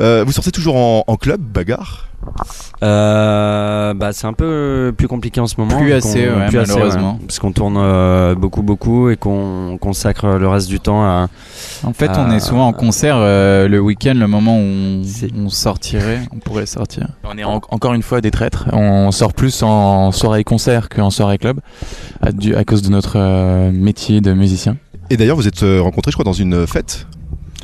Euh, 0.00 0.24
vous 0.26 0.32
sortez 0.32 0.50
toujours 0.50 0.74
en, 0.74 1.04
en 1.06 1.14
club, 1.16 1.40
Bagarre? 1.40 2.08
Euh, 2.84 3.94
bah, 3.94 4.12
c'est 4.12 4.26
un 4.28 4.32
peu 4.32 4.92
plus 4.96 5.08
compliqué 5.08 5.40
en 5.40 5.46
ce 5.46 5.54
moment. 5.58 5.76
Plus 5.80 5.92
assez, 5.92 6.28
ouais, 6.28 6.46
plus 6.48 6.58
assez, 6.58 6.72
malheureusement. 6.74 7.18
Parce 7.26 7.38
qu'on 7.40 7.50
tourne 7.52 7.76
euh, 7.78 8.34
beaucoup, 8.36 8.62
beaucoup 8.62 9.10
et 9.10 9.16
qu'on 9.16 9.76
consacre 9.80 10.26
le 10.26 10.48
reste 10.48 10.68
du 10.68 10.78
temps 10.80 11.02
à. 11.04 11.28
En 11.84 11.92
fait, 11.92 12.08
à- 12.10 12.24
on 12.26 12.30
est 12.32 12.38
souvent 12.40 12.66
en 12.68 12.72
concert 12.72 13.16
euh, 13.18 13.66
le 13.68 13.80
week-end, 13.80 14.14
le 14.14 14.26
moment 14.28 14.56
où 14.56 14.60
on, 14.60 15.02
on 15.36 15.48
sortirait, 15.48 16.20
on 16.32 16.38
pourrait 16.38 16.66
sortir. 16.66 17.08
On 17.24 17.36
est 17.38 17.44
en- 17.44 17.60
encore 17.70 17.94
une 17.94 18.02
fois 18.02 18.20
des 18.20 18.30
traîtres. 18.30 18.66
On 18.72 19.10
sort 19.10 19.32
plus 19.32 19.62
en 19.62 20.12
soirée-concert 20.12 20.88
qu'en 20.88 21.10
soirée-club 21.10 21.60
à, 22.20 22.30
du- 22.34 22.54
à 22.54 22.64
cause 22.64 22.82
de 22.82 22.90
notre 22.90 23.16
euh, 23.18 23.70
métier 23.72 24.20
de 24.20 24.32
musicien. 24.32 24.76
Et 25.10 25.16
d'ailleurs, 25.16 25.36
vous 25.36 25.48
êtes 25.48 25.62
euh, 25.62 25.80
rencontrés, 25.82 26.10
je 26.10 26.16
crois, 26.16 26.24
dans 26.24 26.32
une 26.32 26.66
fête. 26.66 27.06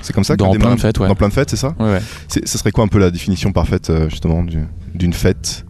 C'est 0.02 0.12
comme 0.12 0.24
ça 0.24 0.36
Dans 0.36 0.52
plein 0.52 0.74
de 0.74 0.80
fêtes, 0.80 0.98
ouais. 1.00 1.08
Dans 1.08 1.14
plein 1.16 1.28
de 1.28 1.32
fêtes, 1.32 1.50
c'est 1.50 1.56
ça 1.56 1.74
Ouais, 1.80 1.98
Ce 2.28 2.58
serait 2.58 2.70
quoi 2.70 2.84
un 2.84 2.88
peu 2.88 2.98
la 2.98 3.10
définition 3.10 3.50
parfaite, 3.52 3.90
euh, 3.90 4.08
justement, 4.08 4.42
du- 4.44 4.66
d'une 4.94 5.12
fête 5.12 5.64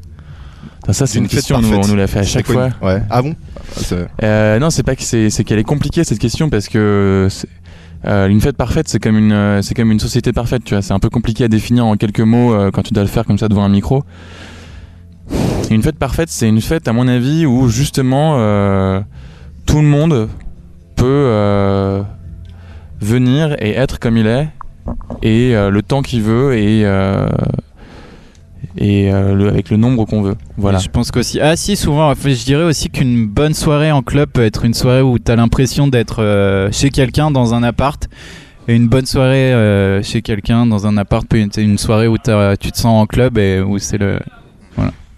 ça, 0.91 1.07
c'est 1.07 1.19
une 1.19 1.25
fête 1.25 1.41
question, 1.41 1.57
on 1.57 1.61
nous- 1.61 1.69
parfaite. 1.69 1.85
on 1.85 1.89
nous 1.89 1.97
l'a 1.97 2.07
fait 2.07 2.21
à 2.21 2.23
chaque 2.23 2.47
fois. 2.47 2.69
une- 2.81 2.87
Ouais. 2.87 3.03
Ah 3.11 3.21
bon 3.21 3.35
Ah, 3.77 3.95
Euh, 4.23 4.59
non, 4.59 4.71
c'est 4.71 4.83
pas 4.83 4.97
que 4.97 5.03
c'est, 5.03 5.29
qu'elle 5.45 5.59
est 5.59 5.65
compliquée 5.65 6.03
cette 6.03 6.19
question 6.19 6.49
parce 6.49 6.67
que 6.69 7.29
euh, 8.07 8.27
une 8.29 8.41
fête 8.41 8.57
parfaite, 8.57 8.89
c'est 8.89 8.99
comme 8.99 9.19
une, 9.19 9.61
c'est 9.63 9.75
comme 9.75 9.93
une 9.93 10.01
société 10.01 10.33
parfaite. 10.33 10.63
Tu 10.65 10.73
vois, 10.75 10.81
c'est 10.83 10.95
un 10.95 10.99
peu 10.99 11.11
compliqué 11.11 11.45
à 11.45 11.49
définir 11.49 11.85
en 11.85 11.97
quelques 11.99 12.21
mots 12.21 12.55
quand 12.73 12.83
tu 12.83 12.95
dois 12.95 13.03
le 13.03 13.09
faire 13.11 13.25
comme 13.27 13.37
ça 13.37 13.49
devant 13.49 13.65
un 13.65 13.69
micro. 13.69 14.03
Une 15.71 15.83
fête 15.83 15.99
parfaite, 15.99 16.31
c'est 16.31 16.49
une 16.49 16.63
fête, 16.63 16.89
à 16.89 16.93
mon 16.93 17.07
avis, 17.09 17.45
où 17.45 17.69
justement 17.69 18.37
euh, 18.39 19.01
tout 19.67 19.77
le 19.77 19.87
monde 19.87 20.29
peut 20.97 21.05
euh, 21.07 22.03
venir 23.01 23.55
et 23.59 23.73
être 23.73 23.99
comme 23.99 24.17
il 24.17 24.27
est 24.27 24.49
et 25.23 25.55
euh, 25.55 25.71
le 25.71 25.83
temps 25.83 26.01
qu'il 26.03 26.23
veut 26.23 26.57
et 26.57 26.87
et 28.81 29.11
avec 29.11 29.71
le 29.71 29.77
nombre 29.77 30.05
qu'on 30.05 30.23
veut. 30.23 30.37
Voilà. 30.57 30.79
Je 30.79 30.89
pense 30.89 31.11
qu'aussi. 31.11 31.41
Ah, 31.41 31.57
si, 31.57 31.75
souvent, 31.77 32.15
je 32.15 32.45
dirais 32.45 32.63
aussi 32.63 32.89
qu'une 32.91 33.27
bonne 33.27 33.55
soirée 33.55 33.91
en 33.91 34.03
club 34.03 34.31
peut 34.31 34.45
être 34.45 34.65
une 34.65 34.75
soirée 34.75 35.03
où 35.03 35.19
tu 35.19 35.33
as 35.33 35.37
l'impression 35.37 35.89
d'être 35.89 36.71
chez 36.73 36.91
quelqu'un 36.91 37.31
dans 37.31 37.55
un 37.55 37.63
appart. 37.63 38.09
Et 38.69 38.77
une 38.77 38.89
bonne 38.89 39.07
soirée 39.07 40.01
chez 40.03 40.23
quelqu'un 40.23 40.65
dans 40.67 40.87
un 40.87 40.97
appart 40.97 41.27
peut 41.27 41.41
être 41.41 41.59
une 41.59 41.79
soirée 41.79 42.07
où 42.07 42.17
tu 42.19 42.73
te 42.73 42.79
sens 42.79 43.03
en 43.03 43.07
club 43.07 43.37
et 43.37 43.61
où 43.61 43.79
c'est 43.79 43.99
le. 43.99 44.21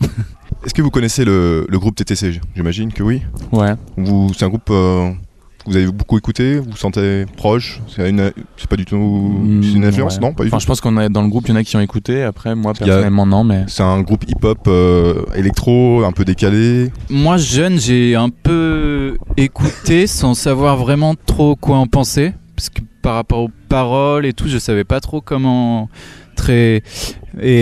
Est-ce 0.64 0.74
que 0.74 0.82
vous 0.82 0.90
connaissez 0.90 1.24
le, 1.24 1.66
le 1.68 1.78
groupe 1.78 1.94
TTC 1.96 2.40
J'imagine 2.54 2.92
que 2.92 3.02
oui. 3.02 3.22
Ouais. 3.52 3.74
Vous, 3.96 4.30
c'est 4.36 4.44
un 4.44 4.48
groupe 4.48 4.68
euh, 4.70 5.10
que 5.64 5.70
vous 5.70 5.76
avez 5.76 5.86
beaucoup 5.90 6.18
écouté, 6.18 6.58
vous 6.58 6.70
vous 6.70 6.76
sentez 6.76 7.24
proche 7.36 7.80
C'est 7.88 8.10
une, 8.10 8.30
c'est 8.58 8.68
pas 8.68 8.76
du 8.76 8.84
tout 8.84 9.32
c'est 9.62 9.72
une 9.72 9.84
influence, 9.86 10.16
Ouais. 10.16 10.20
non 10.20 10.32
Pas 10.34 10.42
du 10.44 10.48
Enfin, 10.48 10.58
tout. 10.58 10.62
je 10.62 10.66
pense 10.66 10.80
qu'on 10.82 10.96
a 10.98 11.08
dans 11.08 11.22
le 11.22 11.28
groupe, 11.28 11.46
il 11.48 11.50
y 11.50 11.52
en 11.52 11.56
a 11.56 11.64
qui 11.64 11.76
ont 11.76 11.80
écouté. 11.80 12.22
Après, 12.24 12.54
moi 12.54 12.72
a- 12.72 12.74
personnellement, 12.74 13.24
non, 13.26 13.42
mais. 13.44 13.64
C'est 13.68 13.82
un 13.82 14.02
groupe 14.02 14.24
hip-hop 14.28 14.58
euh, 14.66 15.22
électro, 15.34 16.04
un 16.04 16.12
peu 16.12 16.24
décalé. 16.26 16.90
Moi, 17.08 17.38
jeune, 17.38 17.78
j'ai 17.80 18.14
un 18.16 18.28
peu 18.28 19.16
écouté 19.38 20.06
sans 20.06 20.34
savoir 20.34 20.76
vraiment 20.76 21.14
trop 21.26 21.56
quoi 21.56 21.78
en 21.78 21.86
penser. 21.86 22.32
Parce 22.54 22.68
que 22.68 22.80
par 23.00 23.14
rapport 23.14 23.38
aux 23.44 23.50
paroles 23.70 24.26
et 24.26 24.34
tout, 24.34 24.46
je 24.46 24.58
savais 24.58 24.84
pas 24.84 25.00
trop 25.00 25.22
comment. 25.22 25.88
Et 26.48 26.82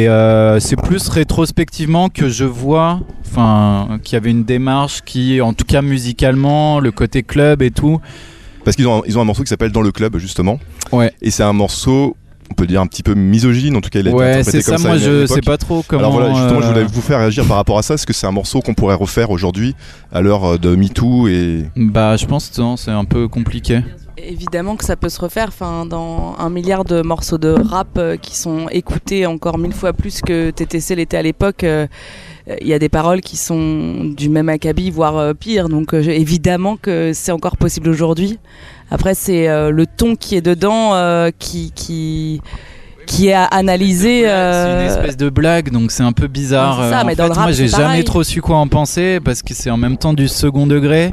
euh, 0.08 0.60
c'est 0.60 0.76
plus 0.76 1.08
rétrospectivement 1.08 2.08
que 2.08 2.28
je 2.28 2.44
vois 2.44 3.00
enfin, 3.26 3.98
qu'il 4.02 4.14
y 4.14 4.16
avait 4.16 4.30
une 4.30 4.44
démarche 4.44 5.02
qui, 5.04 5.40
en 5.42 5.52
tout 5.52 5.64
cas 5.66 5.82
musicalement, 5.82 6.80
le 6.80 6.90
côté 6.90 7.22
club 7.22 7.60
et 7.62 7.70
tout. 7.70 8.00
Parce 8.64 8.76
qu'ils 8.76 8.86
ont, 8.88 8.98
un- 8.98 9.02
ils 9.06 9.18
ont 9.18 9.20
un 9.20 9.24
morceau 9.24 9.42
qui 9.42 9.48
s'appelle 9.48 9.72
Dans 9.72 9.82
le 9.82 9.92
club, 9.92 10.16
justement. 10.18 10.58
Ouais. 10.92 11.12
Et 11.20 11.30
c'est 11.30 11.42
un 11.42 11.52
morceau, 11.52 12.16
on 12.50 12.54
peut 12.54 12.66
dire 12.66 12.80
un 12.80 12.86
petit 12.86 13.02
peu 13.02 13.14
misogyne, 13.14 13.76
en 13.76 13.80
tout 13.82 13.90
cas 13.90 14.00
il 14.00 14.06
a 14.08 14.10
été 14.10 14.18
Ouais, 14.18 14.24
interprété 14.32 14.62
c'est 14.62 14.70
comme 14.70 14.78
ça, 14.78 14.82
ça. 14.82 14.88
moi, 14.88 14.98
je 14.98 15.26
sais 15.26 15.40
pas 15.42 15.58
trop 15.58 15.84
comment, 15.86 16.00
Alors 16.00 16.12
voilà, 16.12 16.32
justement, 16.34 16.60
je 16.62 16.66
euh, 16.66 16.72
voulais 16.72 16.84
vous 16.84 17.00
faire 17.02 17.18
réagir 17.18 17.44
par 17.44 17.56
rapport 17.58 17.78
à 17.78 17.82
ça. 17.82 17.94
Est-ce 17.94 18.06
que 18.06 18.12
c'est 18.14 18.26
un 18.26 18.32
morceau 18.32 18.60
qu'on 18.62 18.74
pourrait 18.74 18.94
refaire 18.94 19.30
aujourd'hui 19.30 19.74
à 20.12 20.22
l'heure 20.22 20.58
de 20.58 20.74
MeToo 20.74 21.28
et. 21.28 21.64
Bah, 21.76 22.16
je 22.16 22.24
pense 22.26 22.48
que 22.48 22.56
c'est 22.76 22.90
un 22.90 23.04
peu 23.04 23.28
compliqué. 23.28 23.80
Évidemment 24.22 24.76
que 24.76 24.84
ça 24.84 24.96
peut 24.96 25.08
se 25.08 25.20
refaire. 25.20 25.48
Enfin, 25.48 25.86
dans 25.86 26.34
un 26.38 26.50
milliard 26.50 26.84
de 26.84 27.02
morceaux 27.02 27.38
de 27.38 27.50
rap 27.50 27.88
euh, 27.96 28.16
qui 28.16 28.36
sont 28.36 28.68
écoutés 28.70 29.26
encore 29.26 29.58
mille 29.58 29.72
fois 29.72 29.92
plus 29.92 30.20
que 30.20 30.50
TTC 30.50 30.96
l'était 30.96 31.16
à 31.16 31.22
l'époque, 31.22 31.64
euh, 31.64 31.86
euh, 32.48 32.56
il 32.60 32.68
y 32.68 32.74
a 32.74 32.78
des 32.78 32.88
paroles 32.88 33.20
qui 33.20 33.36
sont 33.36 34.04
du 34.16 34.28
même 34.28 34.48
acabit, 34.48 34.90
voire 34.90 35.16
euh, 35.16 35.34
pire. 35.34 35.68
Donc, 35.68 35.94
euh, 35.94 36.02
évidemment 36.02 36.76
que 36.76 37.12
c'est 37.14 37.32
encore 37.32 37.56
possible 37.56 37.88
aujourd'hui. 37.88 38.38
Après, 38.90 39.14
c'est 39.14 39.48
le 39.48 39.84
ton 39.84 40.16
qui 40.16 40.34
est 40.34 40.40
dedans 40.40 40.94
qui, 41.38 41.72
qui, 41.74 42.40
qui 43.06 43.28
est 43.28 43.34
à 43.34 43.44
analyser. 43.44 44.22
C'est 44.22 44.72
une 44.80 44.86
espèce 44.86 45.16
de 45.18 45.28
blague, 45.28 45.70
donc 45.70 45.90
c'est 45.90 46.02
un 46.02 46.12
peu 46.12 46.26
bizarre. 46.26 46.78
Ça, 46.88 47.02
en 47.02 47.04
mais 47.04 47.14
dans 47.14 47.24
fait, 47.24 47.28
le 47.28 47.34
rap, 47.34 47.44
moi, 47.44 47.52
j'ai 47.52 47.68
jamais 47.68 48.02
trop 48.02 48.24
su 48.24 48.40
quoi 48.40 48.56
en 48.56 48.66
penser 48.66 49.20
parce 49.22 49.42
que 49.42 49.52
c'est 49.52 49.68
en 49.68 49.76
même 49.76 49.98
temps 49.98 50.14
du 50.14 50.26
second 50.26 50.66
degré. 50.66 51.12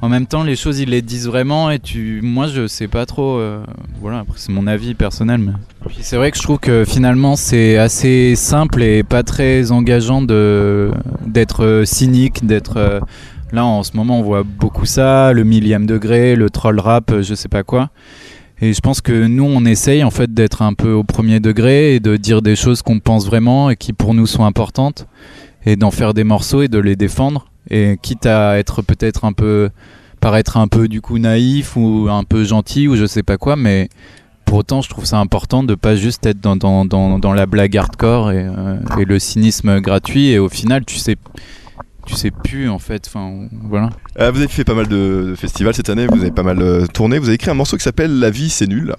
En 0.00 0.08
même 0.08 0.26
temps, 0.26 0.44
les 0.44 0.54
choses, 0.54 0.78
ils 0.78 0.90
les 0.90 1.02
disent 1.02 1.26
vraiment 1.26 1.70
et 1.70 1.80
tu, 1.80 2.20
moi, 2.22 2.46
je 2.46 2.68
sais 2.68 2.86
pas 2.86 3.04
trop. 3.04 3.38
euh, 3.38 3.64
voilà, 4.00 4.20
après, 4.20 4.34
c'est 4.36 4.52
mon 4.52 4.66
avis 4.68 4.94
personnel. 4.94 5.40
Mais... 5.40 5.52
Puis 5.88 5.98
c'est 6.02 6.16
vrai 6.16 6.30
que 6.30 6.36
je 6.38 6.42
trouve 6.44 6.58
que 6.60 6.84
finalement, 6.84 7.34
c'est 7.34 7.76
assez 7.78 8.36
simple 8.36 8.82
et 8.82 9.02
pas 9.02 9.24
très 9.24 9.72
engageant 9.72 10.22
de 10.22 10.92
d'être 11.26 11.64
euh, 11.64 11.84
cynique, 11.84 12.46
d'être. 12.46 12.76
euh, 12.76 13.00
Là, 13.50 13.64
en 13.64 13.82
ce 13.82 13.96
moment, 13.96 14.20
on 14.20 14.22
voit 14.22 14.42
beaucoup 14.42 14.84
ça, 14.84 15.32
le 15.32 15.42
millième 15.42 15.86
degré, 15.86 16.36
le 16.36 16.50
troll 16.50 16.78
rap, 16.80 17.22
je 17.22 17.34
sais 17.34 17.48
pas 17.48 17.62
quoi. 17.62 17.88
Et 18.60 18.74
je 18.74 18.80
pense 18.82 19.00
que 19.00 19.26
nous, 19.26 19.44
on 19.44 19.64
essaye 19.64 20.04
en 20.04 20.10
fait 20.10 20.34
d'être 20.34 20.60
un 20.60 20.74
peu 20.74 20.92
au 20.92 21.02
premier 21.02 21.40
degré 21.40 21.94
et 21.94 22.00
de 22.00 22.16
dire 22.18 22.42
des 22.42 22.56
choses 22.56 22.82
qu'on 22.82 23.00
pense 23.00 23.24
vraiment 23.24 23.70
et 23.70 23.76
qui 23.76 23.94
pour 23.94 24.12
nous 24.12 24.26
sont 24.26 24.44
importantes 24.44 25.06
et 25.64 25.76
d'en 25.76 25.90
faire 25.90 26.12
des 26.12 26.24
morceaux 26.24 26.60
et 26.60 26.68
de 26.68 26.78
les 26.78 26.94
défendre. 26.94 27.46
Et 27.70 27.98
quitte 28.00 28.26
à 28.26 28.58
être 28.58 28.82
peut-être 28.82 29.24
un 29.24 29.32
peu, 29.32 29.70
paraître 30.20 30.56
un 30.56 30.68
peu 30.68 30.88
du 30.88 31.00
coup 31.00 31.18
naïf 31.18 31.76
ou 31.76 32.08
un 32.10 32.24
peu 32.24 32.44
gentil 32.44 32.88
ou 32.88 32.96
je 32.96 33.06
sais 33.06 33.22
pas 33.22 33.36
quoi, 33.36 33.56
mais 33.56 33.88
pour 34.44 34.58
autant, 34.58 34.80
je 34.80 34.88
trouve 34.88 35.04
ça 35.04 35.18
important 35.18 35.62
de 35.62 35.74
pas 35.74 35.94
juste 35.94 36.24
être 36.24 36.40
dans, 36.40 36.56
dans, 36.56 36.86
dans, 36.86 37.18
dans 37.18 37.32
la 37.34 37.44
blague 37.44 37.76
hardcore 37.76 38.32
et, 38.32 38.46
euh, 38.46 38.78
et 38.98 39.04
le 39.04 39.18
cynisme 39.18 39.80
gratuit. 39.80 40.28
Et 40.28 40.38
au 40.38 40.48
final, 40.48 40.86
tu 40.86 40.96
sais, 40.96 41.16
tu 42.06 42.14
sais 42.14 42.30
plus 42.30 42.70
en 42.70 42.78
fait. 42.78 43.04
Enfin, 43.06 43.46
voilà. 43.64 43.90
Euh, 44.18 44.30
vous 44.30 44.38
avez 44.38 44.48
fait 44.48 44.64
pas 44.64 44.74
mal 44.74 44.88
de, 44.88 45.26
de 45.30 45.34
festivals 45.34 45.74
cette 45.74 45.90
année, 45.90 46.06
vous 46.06 46.22
avez 46.22 46.30
pas 46.30 46.42
mal 46.42 46.62
euh, 46.62 46.86
tourné. 46.86 47.18
Vous 47.18 47.26
avez 47.26 47.34
écrit 47.34 47.50
un 47.50 47.54
morceau 47.54 47.76
qui 47.76 47.82
s'appelle 47.82 48.18
La 48.18 48.30
vie 48.30 48.48
c'est 48.48 48.66
nul. 48.66 48.94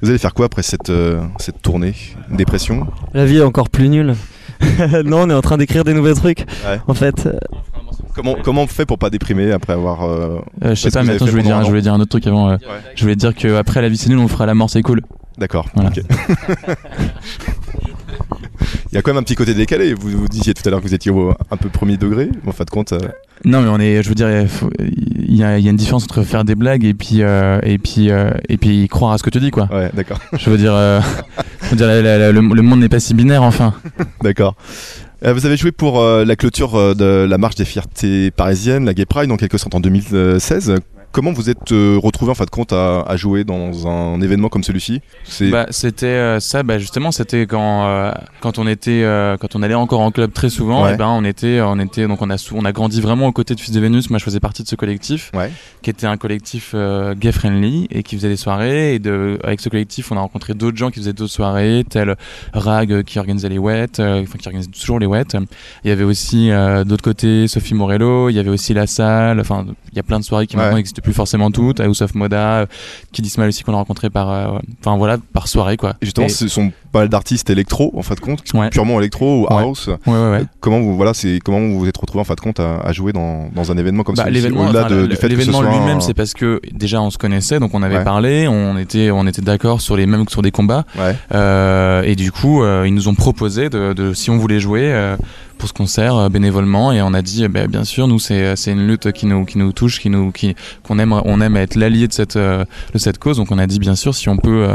Vous 0.00 0.08
allez 0.08 0.18
faire 0.18 0.34
quoi 0.34 0.46
après 0.46 0.62
cette, 0.62 0.90
euh, 0.90 1.20
cette 1.38 1.60
tournée? 1.60 1.94
Une 2.30 2.36
Dépression? 2.36 2.86
La 3.12 3.24
vie 3.24 3.38
est 3.38 3.42
encore 3.42 3.68
plus 3.70 3.88
nulle. 3.88 4.14
non, 5.04 5.22
on 5.22 5.30
est 5.30 5.34
en 5.34 5.40
train 5.40 5.56
d'écrire 5.56 5.82
des 5.84 5.94
nouveaux 5.94 6.14
trucs. 6.14 6.46
Ouais. 6.66 6.80
En 6.86 6.94
fait, 6.94 7.26
euh, 7.26 7.32
Comment, 8.14 8.34
comment 8.42 8.62
on 8.62 8.66
fait 8.66 8.86
pour 8.86 8.98
pas 8.98 9.10
déprimer 9.10 9.52
après 9.52 9.72
avoir. 9.74 10.04
euh, 10.04 10.38
Euh, 10.64 10.70
je 10.70 10.74
sais 10.74 10.90
pas, 10.90 11.02
mais 11.04 11.14
attends, 11.14 11.26
je 11.26 11.30
voulais, 11.30 11.42
dire, 11.44 11.56
un 11.56 11.62
je 11.62 11.68
voulais 11.68 11.82
dire 11.82 11.94
un 11.94 12.00
autre 12.00 12.10
truc 12.10 12.26
avant. 12.26 12.50
euh, 12.50 12.56
Je 12.94 13.02
voulais 13.02 13.16
dire 13.16 13.34
qu'après 13.34 13.80
la 13.82 13.88
vie 13.88 13.96
c'est 13.96 14.08
nul, 14.08 14.18
on 14.18 14.28
fera 14.28 14.46
la 14.46 14.54
mort 14.54 14.70
c'est 14.70 14.82
cool. 14.82 15.02
D'accord. 15.38 15.66
Voilà. 15.74 15.90
ok. 15.90 16.02
Il 18.90 18.94
y 18.94 18.98
a 18.98 19.02
quand 19.02 19.10
même 19.12 19.18
un 19.18 19.22
petit 19.22 19.34
côté 19.34 19.52
décalé. 19.54 19.92
Vous, 19.94 20.08
vous 20.10 20.28
disiez 20.28 20.54
tout 20.54 20.62
à 20.66 20.70
l'heure 20.70 20.80
que 20.80 20.86
vous 20.86 20.94
étiez 20.94 21.10
au, 21.10 21.30
un 21.50 21.56
peu 21.56 21.68
premier 21.68 21.96
degré. 21.98 22.30
mais 22.42 22.48
En 22.48 22.52
fin 22.52 22.64
de 22.64 22.70
compte. 22.70 22.92
euh, 22.92 22.98
Non, 23.44 23.60
mais 23.60 23.68
on 23.68 23.78
est, 23.78 24.02
je 24.02 24.08
veux 24.08 24.14
dire, 24.14 24.28
il 24.80 25.36
y 25.36 25.44
a, 25.44 25.58
il 25.58 25.64
y 25.64 25.68
a 25.68 25.70
une 25.70 25.76
différence 25.76 26.04
entre 26.04 26.22
faire 26.22 26.44
des 26.44 26.54
blagues 26.54 26.84
et 26.84 26.94
puis 26.94 27.22
euh, 27.22 27.60
et 27.62 27.78
puis 27.78 28.10
euh, 28.10 28.30
et 28.48 28.56
puis 28.56 28.88
croire 28.88 29.12
à 29.12 29.18
ce 29.18 29.22
que 29.22 29.30
tu 29.30 29.40
dis, 29.40 29.50
quoi. 29.50 29.68
Ouais, 29.70 29.90
d'accord. 29.94 30.18
Je 30.38 30.48
veux 30.50 30.56
dire, 30.56 30.72
euh, 30.74 31.00
je 31.62 31.68
veux 31.70 31.76
dire, 31.76 31.86
la- 31.86 32.00
la- 32.02 32.18
la- 32.18 32.32
le, 32.32 32.40
le 32.40 32.62
monde 32.62 32.80
n'est 32.80 32.88
pas 32.88 32.98
si 33.00 33.12
binaire, 33.14 33.42
enfin. 33.42 33.74
D'accord. 34.22 34.56
Euh, 35.24 35.32
vous 35.32 35.46
avez 35.46 35.56
joué 35.56 35.72
pour 35.72 36.00
euh, 36.00 36.24
la 36.24 36.36
clôture 36.36 36.76
euh, 36.76 36.94
de 36.94 37.26
la 37.28 37.38
marche 37.38 37.56
des 37.56 37.64
fiertés 37.64 38.30
parisiennes, 38.30 38.84
la 38.84 38.94
Gay 38.94 39.04
Pride, 39.04 39.32
en 39.32 39.36
quelque 39.36 39.58
sorte 39.58 39.74
en 39.74 39.80
2016. 39.80 40.76
Comment 41.10 41.32
vous 41.32 41.48
êtes 41.48 41.72
euh, 41.72 41.98
retrouvé 42.00 42.30
en 42.30 42.34
fin 42.34 42.44
de 42.44 42.50
compte 42.50 42.72
à, 42.72 43.00
à 43.00 43.16
jouer 43.16 43.42
dans 43.42 43.88
un 43.88 44.20
événement 44.20 44.48
comme 44.50 44.62
celui-ci? 44.62 45.00
Bah, 45.50 45.66
c'était 45.70 46.06
euh, 46.06 46.38
ça, 46.38 46.62
bah, 46.62 46.78
justement, 46.78 47.10
c'était 47.12 47.46
quand 47.46 47.86
euh, 47.86 48.12
quand 48.40 48.58
on 48.58 48.66
était 48.66 49.02
quand 49.40 49.56
on 49.56 49.62
allait 49.62 49.74
encore 49.74 50.00
en 50.00 50.10
club 50.10 50.32
très 50.32 50.50
souvent. 50.50 50.84
Ouais. 50.84 50.94
Et 50.94 50.96
ben 50.96 51.08
on 51.08 51.24
était 51.24 51.60
on 51.62 51.78
était 51.80 52.06
donc 52.06 52.20
on 52.20 52.28
a 52.30 52.36
on 52.54 52.64
a 52.64 52.72
grandi 52.72 53.00
vraiment 53.00 53.26
aux 53.26 53.32
côtés 53.32 53.54
de 53.54 53.60
Fils 53.60 53.72
de 53.74 53.80
Vénus. 53.80 54.10
Moi, 54.10 54.18
je 54.18 54.24
faisais 54.24 54.38
partie 54.38 54.62
de 54.62 54.68
ce 54.68 54.76
collectif, 54.76 55.30
Ouais. 55.34 55.50
qui 55.82 55.88
était 55.90 56.06
un 56.06 56.18
collectif 56.18 56.74
gay 57.16 57.32
friendly 57.32 57.88
et 57.90 58.02
qui 58.02 58.14
faisait 58.16 58.28
des 58.28 58.36
soirées. 58.36 58.94
Et 58.94 58.98
de 58.98 59.38
avec 59.42 59.60
ce 59.60 59.70
collectif, 59.70 60.12
on 60.12 60.16
a 60.16 60.20
rencontré 60.20 60.52
d'autres 60.54 60.76
gens 60.76 60.90
qui 60.90 61.00
faisaient 61.00 61.14
d'autres 61.14 61.32
soirées, 61.32 61.84
tel 61.88 62.16
Rag 62.52 63.02
qui 63.04 63.18
organisait 63.18 63.48
les 63.48 63.58
wets, 63.58 63.98
enfin 63.98 64.38
qui 64.38 64.46
organise 64.46 64.70
toujours 64.70 64.98
les 64.98 65.06
wets. 65.06 65.24
Il 65.84 65.88
y 65.88 65.90
avait 65.90 66.04
aussi 66.04 66.50
d'autre 66.84 67.02
côté 67.02 67.48
Sophie 67.48 67.74
Morello. 67.74 68.28
Il 68.28 68.34
y 68.36 68.38
avait 68.38 68.50
aussi 68.50 68.74
la 68.74 68.86
salle. 68.86 69.40
Enfin, 69.40 69.64
il 69.90 69.96
y 69.96 70.00
a 70.00 70.02
plein 70.02 70.20
de 70.20 70.24
soirées 70.24 70.46
qui 70.46 70.56
Ouais. 70.58 70.62
maintenant 70.64 70.78
n'existent 70.98 71.04
plus 71.04 71.12
forcément 71.14 71.50
toutes. 71.50 71.80
House 71.80 72.02
of 72.02 72.14
Moda, 72.14 72.60
euh, 72.60 72.66
Kid 73.12 73.24
Ismail 73.26 73.48
aussi 73.48 73.62
qu'on 73.64 73.72
a 73.72 73.76
rencontré 73.76 74.10
par 74.10 74.30
euh, 74.30 74.58
enfin 74.80 74.96
voilà 74.96 75.18
par 75.32 75.48
soirée 75.48 75.76
quoi. 75.76 75.94
Et 76.00 76.06
justement, 76.06 76.26
Et- 76.26 76.30
ce 76.30 76.48
sont 76.48 76.72
pas 76.92 77.00
mal 77.00 77.08
d'artistes 77.08 77.50
électro 77.50 77.92
en 77.96 78.02
fin 78.02 78.14
de 78.14 78.20
compte, 78.20 78.42
Ouais. 78.54 78.70
purement 78.70 78.98
électro 78.98 79.42
ou 79.42 79.46
house. 79.52 79.88
Ouais, 80.06 80.12
ouais, 80.12 80.30
ouais. 80.30 80.42
Comment 80.60 80.80
vous 80.80 80.96
voilà, 80.96 81.12
c'est 81.14 81.38
comment 81.44 81.58
vous 81.60 81.78
vous 81.80 81.86
êtes 81.86 81.96
retrouvé 81.96 82.20
en 82.20 82.24
fin 82.24 82.34
de 82.34 82.40
compte 82.40 82.60
à, 82.60 82.78
à 82.78 82.92
jouer 82.92 83.12
dans, 83.12 83.48
dans 83.54 83.70
un 83.72 83.76
événement 83.76 84.02
comme 84.04 84.14
Bah, 84.14 84.24
celui-ci 84.24 84.42
l'événement, 84.42 84.64
au-delà 84.66 84.80
enfin, 84.86 84.88
ce 84.88 85.62
lui-même, 85.78 85.96
un- 85.98 86.00
c'est 86.00 86.14
parce 86.14 86.32
que 86.34 86.60
déjà 86.72 87.00
on 87.02 87.10
se 87.10 87.18
connaissait, 87.18 87.60
donc 87.60 87.70
on 87.74 87.82
avait 87.82 88.02
parlé, 88.04 88.48
on 88.48 88.76
était, 88.78 89.10
on 89.10 89.26
était 89.26 89.42
d'accord 89.42 89.80
sur 89.80 89.96
les 89.96 90.06
mêmes 90.06 90.26
sur 90.28 90.42
des 90.42 90.50
combats. 90.50 90.84
Euh, 91.32 92.02
et 92.04 92.14
du 92.16 92.32
coup 92.32 92.62
euh, 92.62 92.84
ils 92.86 92.94
nous 92.94 93.08
ont 93.08 93.14
proposé 93.14 93.68
de, 93.68 93.92
de- 93.92 94.12
si 94.14 94.30
on 94.30 94.38
voulait 94.38 94.60
jouer 94.60 94.92
euh, 94.92 95.16
pour 95.58 95.68
ce 95.68 95.74
concert 95.74 96.30
bénévolement, 96.30 96.92
et 96.92 97.02
on 97.02 97.12
a 97.14 97.20
dit, 97.20 97.46
ben, 97.48 97.66
bien 97.66 97.82
sûr, 97.84 98.06
nous 98.06 98.20
c'est 98.20 98.54
une 98.66 98.86
lutte 98.86 99.10
qui 99.12 99.26
nous 99.26 99.44
qui 99.44 99.58
nous 99.58 99.72
touche, 99.72 99.98
qui 100.00 100.08
nous 100.08 100.30
qui 100.30 100.54
qu'on 100.84 100.98
aime 101.00 101.12
on 101.12 101.40
aime 101.40 101.56
être 101.56 101.74
l'allié 101.74 102.06
de 102.06 102.12
cette 102.12 102.36
de 102.38 102.66
cette 102.94 103.18
cause, 103.18 103.38
donc 103.38 103.50
on 103.50 103.58
a 103.58 103.66
dit 103.66 103.78
bien 103.80 103.96
sûr 103.96 104.14
si 104.14 104.28
on 104.28 104.36
peut 104.36 104.66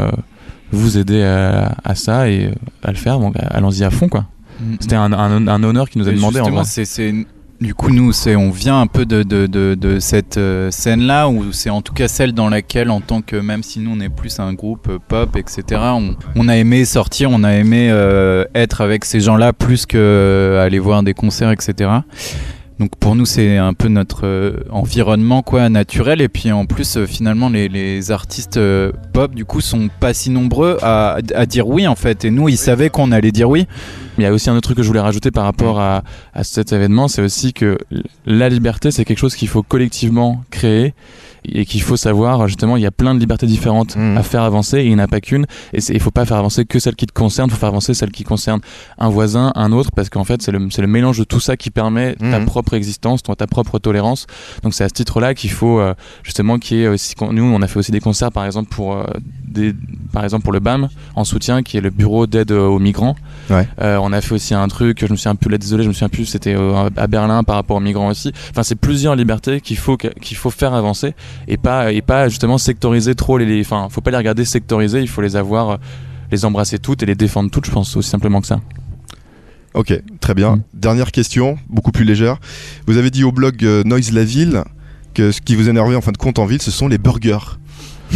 vous 0.72 0.98
aider 0.98 1.22
à, 1.22 1.74
à 1.84 1.94
ça 1.94 2.28
et 2.28 2.50
à 2.82 2.90
le 2.90 2.96
faire, 2.96 3.18
donc 3.20 3.34
allons-y 3.50 3.84
à 3.84 3.90
fond 3.90 4.08
quoi. 4.08 4.26
Mm. 4.60 4.74
C'était 4.80 4.96
un, 4.96 5.12
un, 5.12 5.48
un 5.48 5.62
honneur 5.62 5.88
qui 5.90 5.98
nous 5.98 6.08
a 6.08 6.12
demandé 6.12 6.40
en 6.40 6.44
justement, 6.44 6.64
c'est- 6.64 7.24
du 7.60 7.72
coup, 7.72 7.90
nous, 7.90 8.12
c'est, 8.12 8.34
on 8.34 8.50
vient 8.50 8.80
un 8.80 8.88
peu 8.88 9.06
de, 9.06 9.22
de, 9.22 9.46
de, 9.46 9.76
de 9.80 9.98
cette 10.00 10.36
euh, 10.38 10.70
scène-là, 10.72 11.28
ou 11.28 11.52
c'est 11.52 11.70
en 11.70 11.82
tout 11.82 11.94
cas 11.94 12.08
celle 12.08 12.32
dans 12.32 12.48
laquelle, 12.48 12.90
en 12.90 13.00
tant 13.00 13.22
que, 13.22 13.36
même 13.36 13.62
si 13.62 13.78
nous 13.78 13.92
on 13.96 14.00
est 14.00 14.08
plus 14.08 14.38
un 14.40 14.52
groupe 14.52 14.88
euh, 14.90 14.98
pop, 14.98 15.36
etc., 15.36 15.80
on, 15.94 16.16
on 16.34 16.48
a 16.48 16.56
aimé 16.56 16.84
sortir, 16.84 17.30
on 17.30 17.42
a 17.44 17.52
aimé 17.54 17.88
euh, 17.90 18.44
être 18.56 18.80
avec 18.80 19.04
ces 19.04 19.20
gens-là 19.20 19.52
plus 19.52 19.86
que 19.86 20.60
aller 20.60 20.80
voir 20.80 21.04
des 21.04 21.14
concerts, 21.14 21.52
etc. 21.52 21.90
Donc 22.78 22.96
pour 22.96 23.14
nous, 23.14 23.24
c'est 23.24 23.56
un 23.56 23.72
peu 23.72 23.88
notre 23.88 24.26
euh, 24.26 24.64
environnement 24.70 25.42
quoi 25.42 25.68
naturel. 25.68 26.20
Et 26.20 26.28
puis 26.28 26.50
en 26.50 26.66
plus, 26.66 26.96
euh, 26.96 27.06
finalement, 27.06 27.48
les, 27.48 27.68
les 27.68 28.10
artistes 28.10 28.56
euh, 28.56 28.90
pop 29.12 29.34
du 29.34 29.44
coup 29.44 29.60
sont 29.60 29.88
pas 30.00 30.12
si 30.12 30.30
nombreux 30.30 30.78
à, 30.82 31.18
à 31.34 31.46
dire 31.46 31.68
oui 31.68 31.86
en 31.86 31.94
fait. 31.94 32.24
Et 32.24 32.30
nous, 32.30 32.48
ils 32.48 32.56
savaient 32.56 32.90
qu'on 32.90 33.12
allait 33.12 33.32
dire 33.32 33.48
oui. 33.48 33.66
Il 34.18 34.22
y 34.22 34.26
a 34.26 34.32
aussi 34.32 34.48
un 34.50 34.52
autre 34.54 34.62
truc 34.68 34.76
que 34.76 34.82
je 34.82 34.88
voulais 34.88 35.00
rajouter 35.00 35.30
par 35.30 35.44
rapport 35.44 35.80
à, 35.80 36.02
à 36.34 36.44
cet 36.44 36.72
événement, 36.72 37.08
c'est 37.08 37.22
aussi 37.22 37.52
que 37.52 37.78
la 38.26 38.48
liberté, 38.48 38.90
c'est 38.90 39.04
quelque 39.04 39.18
chose 39.18 39.34
qu'il 39.34 39.48
faut 39.48 39.62
collectivement 39.62 40.42
créer 40.50 40.94
et 41.46 41.66
qu'il 41.66 41.82
faut 41.82 41.96
savoir, 41.98 42.48
justement, 42.48 42.78
il 42.78 42.82
y 42.82 42.86
a 42.86 42.90
plein 42.90 43.14
de 43.14 43.20
libertés 43.20 43.46
différentes 43.46 43.96
Mhm. 43.96 44.16
à 44.16 44.22
faire 44.22 44.42
avancer 44.44 44.78
et 44.78 44.84
il 44.84 44.88
n'y 44.88 44.94
en 44.94 45.04
a 45.04 45.08
pas 45.08 45.20
qu'une. 45.20 45.44
Et 45.74 45.80
il 45.90 46.00
faut 46.00 46.10
pas 46.10 46.24
faire 46.24 46.38
avancer 46.38 46.64
que 46.64 46.78
celle 46.78 46.94
qui 46.96 47.04
te 47.04 47.12
concerne, 47.12 47.48
il 47.50 47.52
faut 47.52 47.58
faire 47.58 47.68
avancer 47.68 47.92
celle 47.92 48.12
qui 48.12 48.24
concerne 48.24 48.60
un 48.98 49.10
voisin, 49.10 49.52
un 49.54 49.70
autre, 49.72 49.90
parce 49.94 50.08
qu'en 50.08 50.24
fait, 50.24 50.40
c'est 50.40 50.52
le, 50.52 50.86
mélange 50.86 51.18
de 51.18 51.24
tout 51.24 51.40
ça 51.40 51.58
qui 51.58 51.70
permet 51.70 52.14
ta 52.14 52.38
Mhm. 52.38 52.46
propre 52.46 52.72
existence, 52.72 53.22
ton- 53.22 53.34
ta 53.34 53.46
propre 53.46 53.78
tolérance. 53.78 54.26
Donc 54.62 54.72
c'est 54.72 54.84
à 54.84 54.88
ce 54.88 54.94
titre-là 54.94 55.34
qu'il 55.34 55.50
faut, 55.50 55.80
euh, 55.80 55.92
justement, 56.22 56.58
qu'il 56.58 56.78
y 56.78 56.82
ait 56.84 56.88
aussi, 56.88 57.14
nous, 57.30 57.42
on 57.44 57.60
a 57.60 57.66
fait 57.68 57.78
aussi 57.78 57.92
des 57.92 58.00
concerts, 58.00 58.32
par 58.32 58.46
exemple, 58.46 58.70
pour, 58.70 58.94
euh, 58.96 59.04
des, 59.46 59.74
par 60.14 60.24
exemple, 60.24 60.44
pour 60.44 60.52
le 60.52 60.60
BAM, 60.60 60.88
en 61.14 61.24
soutien, 61.24 61.62
qui 61.62 61.76
est 61.76 61.82
le 61.82 61.90
bureau 61.90 62.26
d'aide 62.26 62.52
aux 62.52 62.78
migrants. 62.78 63.16
Ouais. 63.50 63.68
Euh, 63.82 63.98
on 64.04 64.12
a 64.12 64.20
fait 64.20 64.34
aussi 64.34 64.54
un 64.54 64.68
truc, 64.68 65.00
je 65.06 65.10
me 65.10 65.16
souviens 65.16 65.34
plus, 65.34 65.50
là 65.50 65.58
désolé, 65.58 65.82
je 65.82 65.88
me 65.88 65.92
souviens 65.92 66.08
plus, 66.08 66.26
c'était 66.26 66.54
euh, 66.54 66.88
à 66.96 67.06
Berlin 67.06 67.42
par 67.44 67.56
rapport 67.56 67.76
aux 67.76 67.80
migrants 67.80 68.08
aussi. 68.08 68.32
Enfin, 68.50 68.62
c'est 68.62 68.74
plusieurs 68.76 69.16
libertés 69.16 69.60
qu'il 69.60 69.76
faut 69.76 69.96
qu'il 69.96 70.36
faut 70.36 70.50
faire 70.50 70.74
avancer 70.74 71.14
et 71.48 71.56
pas 71.56 71.92
et 71.92 72.02
pas 72.02 72.28
justement 72.28 72.58
sectoriser 72.58 73.14
trop 73.14 73.38
les, 73.38 73.46
les- 73.46 73.60
enfin, 73.62 73.88
faut 73.90 74.00
pas 74.00 74.10
les 74.10 74.16
regarder 74.16 74.44
sectoriser, 74.44 75.00
il 75.00 75.08
faut 75.08 75.20
les 75.22 75.36
avoir, 75.36 75.70
euh, 75.70 75.76
les 76.30 76.44
embrasser 76.44 76.78
toutes 76.78 77.02
et 77.02 77.06
les 77.06 77.14
défendre 77.14 77.50
toutes, 77.50 77.66
je 77.66 77.70
pense 77.70 77.96
aussi 77.96 78.08
simplement 78.10 78.40
que 78.40 78.46
ça. 78.46 78.60
Ok, 79.74 79.92
très 80.20 80.34
bien. 80.34 80.56
Mm. 80.56 80.62
Dernière 80.74 81.10
question, 81.12 81.58
beaucoup 81.68 81.90
plus 81.90 82.04
légère. 82.04 82.38
Vous 82.86 82.96
avez 82.96 83.10
dit 83.10 83.24
au 83.24 83.32
blog 83.32 83.64
euh, 83.64 83.82
Noise 83.84 84.12
la 84.12 84.24
ville 84.24 84.62
que 85.14 85.32
ce 85.32 85.40
qui 85.40 85.54
vous 85.56 85.68
énervait 85.68 85.96
en 85.96 86.00
fin 86.00 86.12
de 86.12 86.16
compte 86.16 86.38
en 86.38 86.46
ville, 86.46 86.62
ce 86.62 86.70
sont 86.70 86.88
les 86.88 86.98
burgers. 86.98 87.38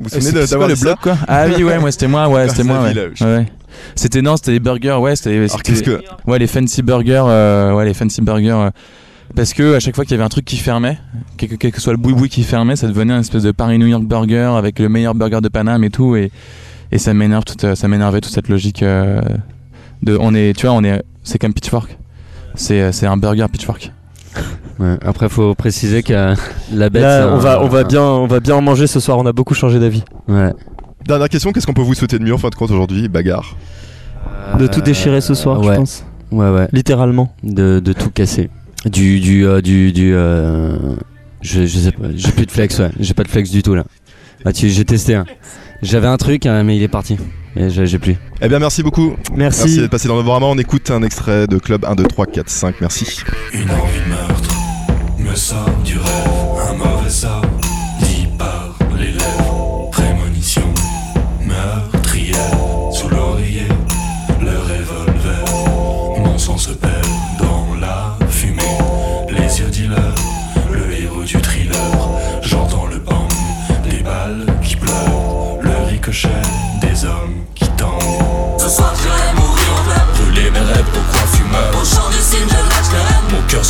Vous 0.00 0.04
vous 0.04 0.10
souvenez 0.10 0.46
d'avoir 0.46 0.68
le 0.68 0.74
blog 0.76 0.96
quoi? 1.02 1.18
Ah 1.26 1.46
oui 1.48 1.64
ouais, 1.64 1.78
moi 1.80 1.90
c'était 1.90 2.06
moi, 2.06 2.28
ouais, 2.28 2.48
c'était 2.50 2.62
moi, 2.62 2.82
ouais. 2.82 2.92
Ville, 2.92 3.10
je- 3.14 3.24
Ouais. 3.24 3.46
C'était 3.94 4.22
non, 4.22 4.36
c'était 4.36 4.52
les 4.52 4.60
burgers, 4.60 4.94
ouais, 5.00 5.16
c'était 5.16 5.36
Alors 5.36 5.50
c'était- 5.50 5.62
qu'est-ce 5.62 5.82
que 5.82 6.00
Ouais, 6.26 6.38
les 6.38 6.46
fancy 6.46 6.82
burgers, 6.82 7.24
euh, 7.26 7.72
ouais, 7.74 7.84
les 7.84 7.94
fancy 7.94 8.20
burgers. 8.20 8.50
euh, 8.50 8.70
parce 9.36 9.52
que 9.52 9.74
à 9.74 9.80
chaque 9.80 9.94
fois 9.94 10.04
qu'il 10.04 10.12
y 10.12 10.14
avait 10.14 10.24
un 10.24 10.28
truc 10.30 10.44
qui 10.46 10.56
fermait, 10.56 10.98
quel 11.36 11.50
que, 11.50 11.54
quel 11.56 11.70
que 11.72 11.80
soit 11.80 11.92
le 11.92 11.98
boui-boui 11.98 12.28
qui 12.30 12.42
fermait, 12.44 12.76
ça 12.76 12.86
devenait 12.86 13.12
un 13.14 13.20
espèce 13.20 13.42
de 13.42 13.50
Paris-New 13.52 13.86
York 13.86 14.04
burger 14.04 14.52
avec 14.56 14.78
le 14.78 14.88
meilleur 14.88 15.14
burger 15.14 15.40
de 15.42 15.48
Paname 15.48 15.84
et 15.84 15.90
tout. 15.90 16.16
Et, 16.16 16.30
et 16.92 16.98
ça 16.98 17.12
m'énerve, 17.12 17.44
toute, 17.44 17.74
ça 17.74 17.88
m'énervait 17.88 18.20
toute 18.22 18.32
cette 18.32 18.48
logique 18.48 18.82
euh, 18.82 19.20
de. 20.02 20.16
On 20.18 20.34
est, 20.34 20.56
tu 20.56 20.66
vois, 20.66 20.74
on 20.74 20.82
est, 20.82 21.02
c'est 21.24 21.38
comme 21.38 21.52
Pitchfork. 21.52 21.98
C'est, 22.54 22.90
c'est 22.92 23.06
un 23.06 23.16
burger 23.18 23.46
Pitchfork. 23.52 23.92
Ouais, 24.78 24.96
Après, 25.04 25.28
faut 25.28 25.54
préciser 25.54 26.02
que 26.02 26.34
la 26.72 26.88
bête. 26.88 27.02
Là, 27.02 27.28
on 27.30 27.34
un- 27.34 27.38
va, 27.38 27.62
on 27.62 27.68
va 27.68 27.84
bien, 27.84 28.02
on 28.02 28.26
va 28.26 28.40
bien 28.40 28.54
en 28.54 28.62
manger 28.62 28.86
ce 28.86 29.00
soir. 29.00 29.18
On 29.18 29.26
a 29.26 29.32
beaucoup 29.32 29.54
changé 29.54 29.78
d'avis. 29.78 30.04
Ouais. 30.28 30.52
Dernière 31.08 31.30
question, 31.30 31.52
qu'est-ce 31.52 31.66
qu'on 31.66 31.72
peut 31.72 31.80
vous 31.80 31.94
souhaiter 31.94 32.18
de 32.18 32.24
mieux 32.24 32.34
en 32.34 32.38
fin 32.38 32.50
de 32.50 32.54
compte 32.54 32.70
aujourd'hui 32.70 33.08
Bagarre. 33.08 33.56
De 34.58 34.66
tout 34.66 34.82
déchirer 34.82 35.22
ce 35.22 35.32
soir, 35.32 35.62
je 35.62 35.70
pense. 35.74 36.04
Ouais, 36.30 36.50
ouais. 36.50 36.68
Littéralement. 36.70 37.34
De, 37.42 37.80
de 37.80 37.92
tout 37.94 38.10
casser. 38.10 38.50
Du. 38.84 39.18
Du. 39.18 39.46
euh, 39.46 39.62
du, 39.62 39.90
du 39.92 40.14
euh, 40.14 40.76
je, 41.40 41.64
je 41.64 41.78
sais 41.78 41.92
pas. 41.92 42.08
J'ai 42.14 42.30
plus 42.32 42.44
de 42.44 42.50
flex, 42.50 42.78
ouais. 42.78 42.90
J'ai 43.00 43.14
pas 43.14 43.22
de 43.22 43.28
flex 43.28 43.50
du 43.50 43.62
tout 43.62 43.74
là. 43.74 43.84
Ah, 44.44 44.52
tu, 44.52 44.68
j'ai 44.68 44.84
testé 44.84 45.14
un. 45.14 45.24
J'avais 45.80 46.08
un 46.08 46.18
truc, 46.18 46.44
hein, 46.44 46.62
mais 46.62 46.76
il 46.76 46.82
est 46.82 46.88
parti. 46.88 47.16
Et 47.56 47.70
j'ai, 47.70 47.86
j'ai 47.86 47.98
plus. 47.98 48.16
Eh 48.42 48.48
bien 48.48 48.58
merci 48.58 48.82
beaucoup. 48.82 49.14
Merci. 49.34 49.62
Merci 49.62 49.80
d'être 49.80 49.90
passé 49.90 50.08
dans 50.08 50.16
Novorama. 50.16 50.44
On 50.44 50.58
écoute 50.58 50.90
un 50.90 51.02
extrait 51.02 51.46
de 51.46 51.56
Club 51.56 51.86
1, 51.86 51.94
2, 51.94 52.02
3, 52.04 52.26
4, 52.26 52.50
5. 52.50 52.74
Merci. 52.82 53.22
Une 53.54 53.62
envie 53.62 54.00
de 54.04 54.10
meurtre 54.10 54.54
me 55.18 55.34
sort 55.34 55.70
du 55.84 55.96
rêve, 55.96 56.70
un 56.70 56.74
mauvais 56.74 57.08
sort 57.10 57.42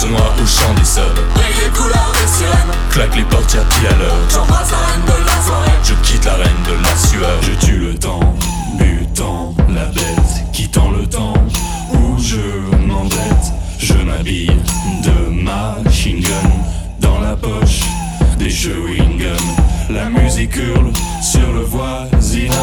noie 0.07 0.33
au 0.41 0.47
chant 0.47 0.75
des 0.75 0.85
seuls. 0.85 1.03
Les 1.37 1.69
couleurs 1.71 2.13
des 2.15 2.29
sirènes 2.29 2.75
Claque 2.91 3.17
les 3.17 3.25
portières 3.25 3.65
pied 3.65 3.89
à 3.89 3.95
l'heure. 3.99 4.17
J'embrasse 4.33 4.71
la 4.71 4.79
reine 4.79 5.05
de 5.07 5.27
la 5.27 5.43
soirée 5.43 5.71
Je 5.83 5.95
quitte 5.95 6.25
la 6.25 6.35
reine 6.35 6.63
de 6.67 6.83
la 6.83 6.97
sueur. 6.97 7.43
Je 7.43 7.67
tue 7.67 7.79
le 7.79 7.95
temps, 7.95 8.35
butant 8.79 9.55
la 9.69 9.87
bête, 9.87 10.53
quittant 10.53 10.91
le 10.91 11.07
temps 11.07 11.35
où 11.93 12.19
je 12.21 12.77
m'endette. 12.87 13.53
Je 13.79 13.95
m'habille 13.95 14.53
de 15.03 15.31
machine 15.31 16.21
gun 16.21 16.51
dans 17.01 17.21
la 17.21 17.37
poche 17.37 17.81
des 18.39 18.51
chewing 18.51 19.19
gum. 19.19 19.37
La 19.91 20.09
musique 20.11 20.55
hurle 20.57 20.93
sur 21.23 21.53
le 21.53 21.63
voisinage, 21.63 22.57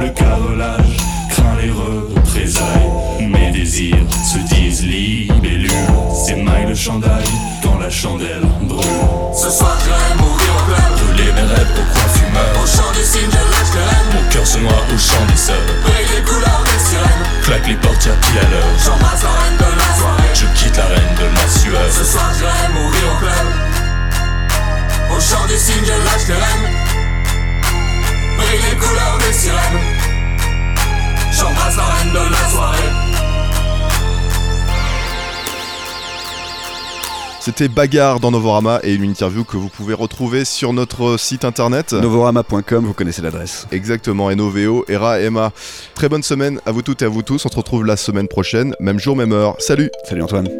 le 0.00 0.08
carrelage 0.10 0.96
craint 1.30 1.56
les 1.60 1.70
représailles. 1.70 3.26
Mes 3.28 3.50
désirs 3.50 3.96
s'émaillent 6.28 6.68
le 6.68 6.74
chandail 6.74 7.24
quand 7.62 7.78
la 7.78 7.88
chandelle 7.88 8.44
brûle. 8.60 8.84
Ce 9.32 9.48
soir 9.48 9.74
j'irai 9.82 10.14
mourir 10.20 10.52
au 10.58 10.62
club. 10.68 10.90
Brûler 11.00 11.32
mes 11.32 11.48
rêves 11.54 11.72
au 11.72 11.84
coin 11.94 12.08
fumeur. 12.12 12.52
Au 12.62 12.66
chant 12.66 12.92
du 12.92 13.02
cygne, 13.02 13.30
je 13.32 13.44
lâche 13.52 13.72
les 13.72 13.86
rênes. 13.88 14.10
Mon 14.12 14.24
cœur 14.30 14.46
se 14.46 14.58
noie 14.58 14.82
au 14.94 14.98
chant 14.98 15.24
des 15.30 15.36
sœurs. 15.36 15.68
Brille 15.84 16.08
les 16.14 16.22
couleurs 16.28 16.64
des 16.68 16.80
sirènes. 16.84 17.24
Claque 17.44 17.66
les 17.66 17.76
portières 17.76 18.20
pile 18.20 18.40
à 18.40 18.50
l'heure. 18.50 18.72
J'embrasse 18.84 19.22
la 19.22 19.32
reine 19.40 19.56
de 19.56 19.70
la 19.80 19.88
soirée. 19.96 20.32
Je 20.34 20.46
quitte 20.58 20.76
la 20.76 20.84
reine 20.84 21.14
de 21.16 21.26
la 21.32 21.48
sueur. 21.48 21.88
Ce 21.96 22.04
soir 22.04 22.30
j'irai 22.36 22.68
mourir 22.76 23.04
au 23.08 23.16
club. 23.24 23.46
Au 25.16 25.20
chant 25.20 25.46
du 25.48 25.56
cygne, 25.56 25.86
je 25.88 25.96
lâche 26.04 26.28
les 26.28 26.40
rênes. 26.44 26.68
Brille 28.36 28.64
les 28.68 28.76
couleurs 28.76 29.18
des 29.24 29.32
sirènes. 29.32 29.80
J'embrasse 31.32 31.76
la 31.76 31.84
reine 31.84 32.12
de 32.12 32.24
la 32.36 32.50
soirée. 32.50 33.07
C'était 37.48 37.68
Bagarre 37.68 38.20
dans 38.20 38.30
Novorama 38.30 38.78
et 38.82 38.92
une 38.92 39.04
interview 39.04 39.42
que 39.42 39.56
vous 39.56 39.70
pouvez 39.70 39.94
retrouver 39.94 40.44
sur 40.44 40.74
notre 40.74 41.18
site 41.18 41.46
internet. 41.46 41.94
Novorama.com, 41.94 42.84
vous 42.84 42.92
connaissez 42.92 43.22
l'adresse. 43.22 43.66
Exactement, 43.72 44.30
NOVO, 44.30 44.84
ERA, 44.86 45.18
EMA. 45.18 45.52
Très 45.94 46.10
bonne 46.10 46.22
semaine 46.22 46.60
à 46.66 46.72
vous 46.72 46.82
toutes 46.82 47.00
et 47.00 47.06
à 47.06 47.08
vous 47.08 47.22
tous. 47.22 47.46
On 47.46 47.48
se 47.48 47.56
retrouve 47.56 47.86
la 47.86 47.96
semaine 47.96 48.28
prochaine, 48.28 48.74
même 48.80 48.98
jour, 48.98 49.16
même 49.16 49.32
heure. 49.32 49.56
Salut 49.60 49.90
Salut 50.04 50.20
Antoine 50.20 50.50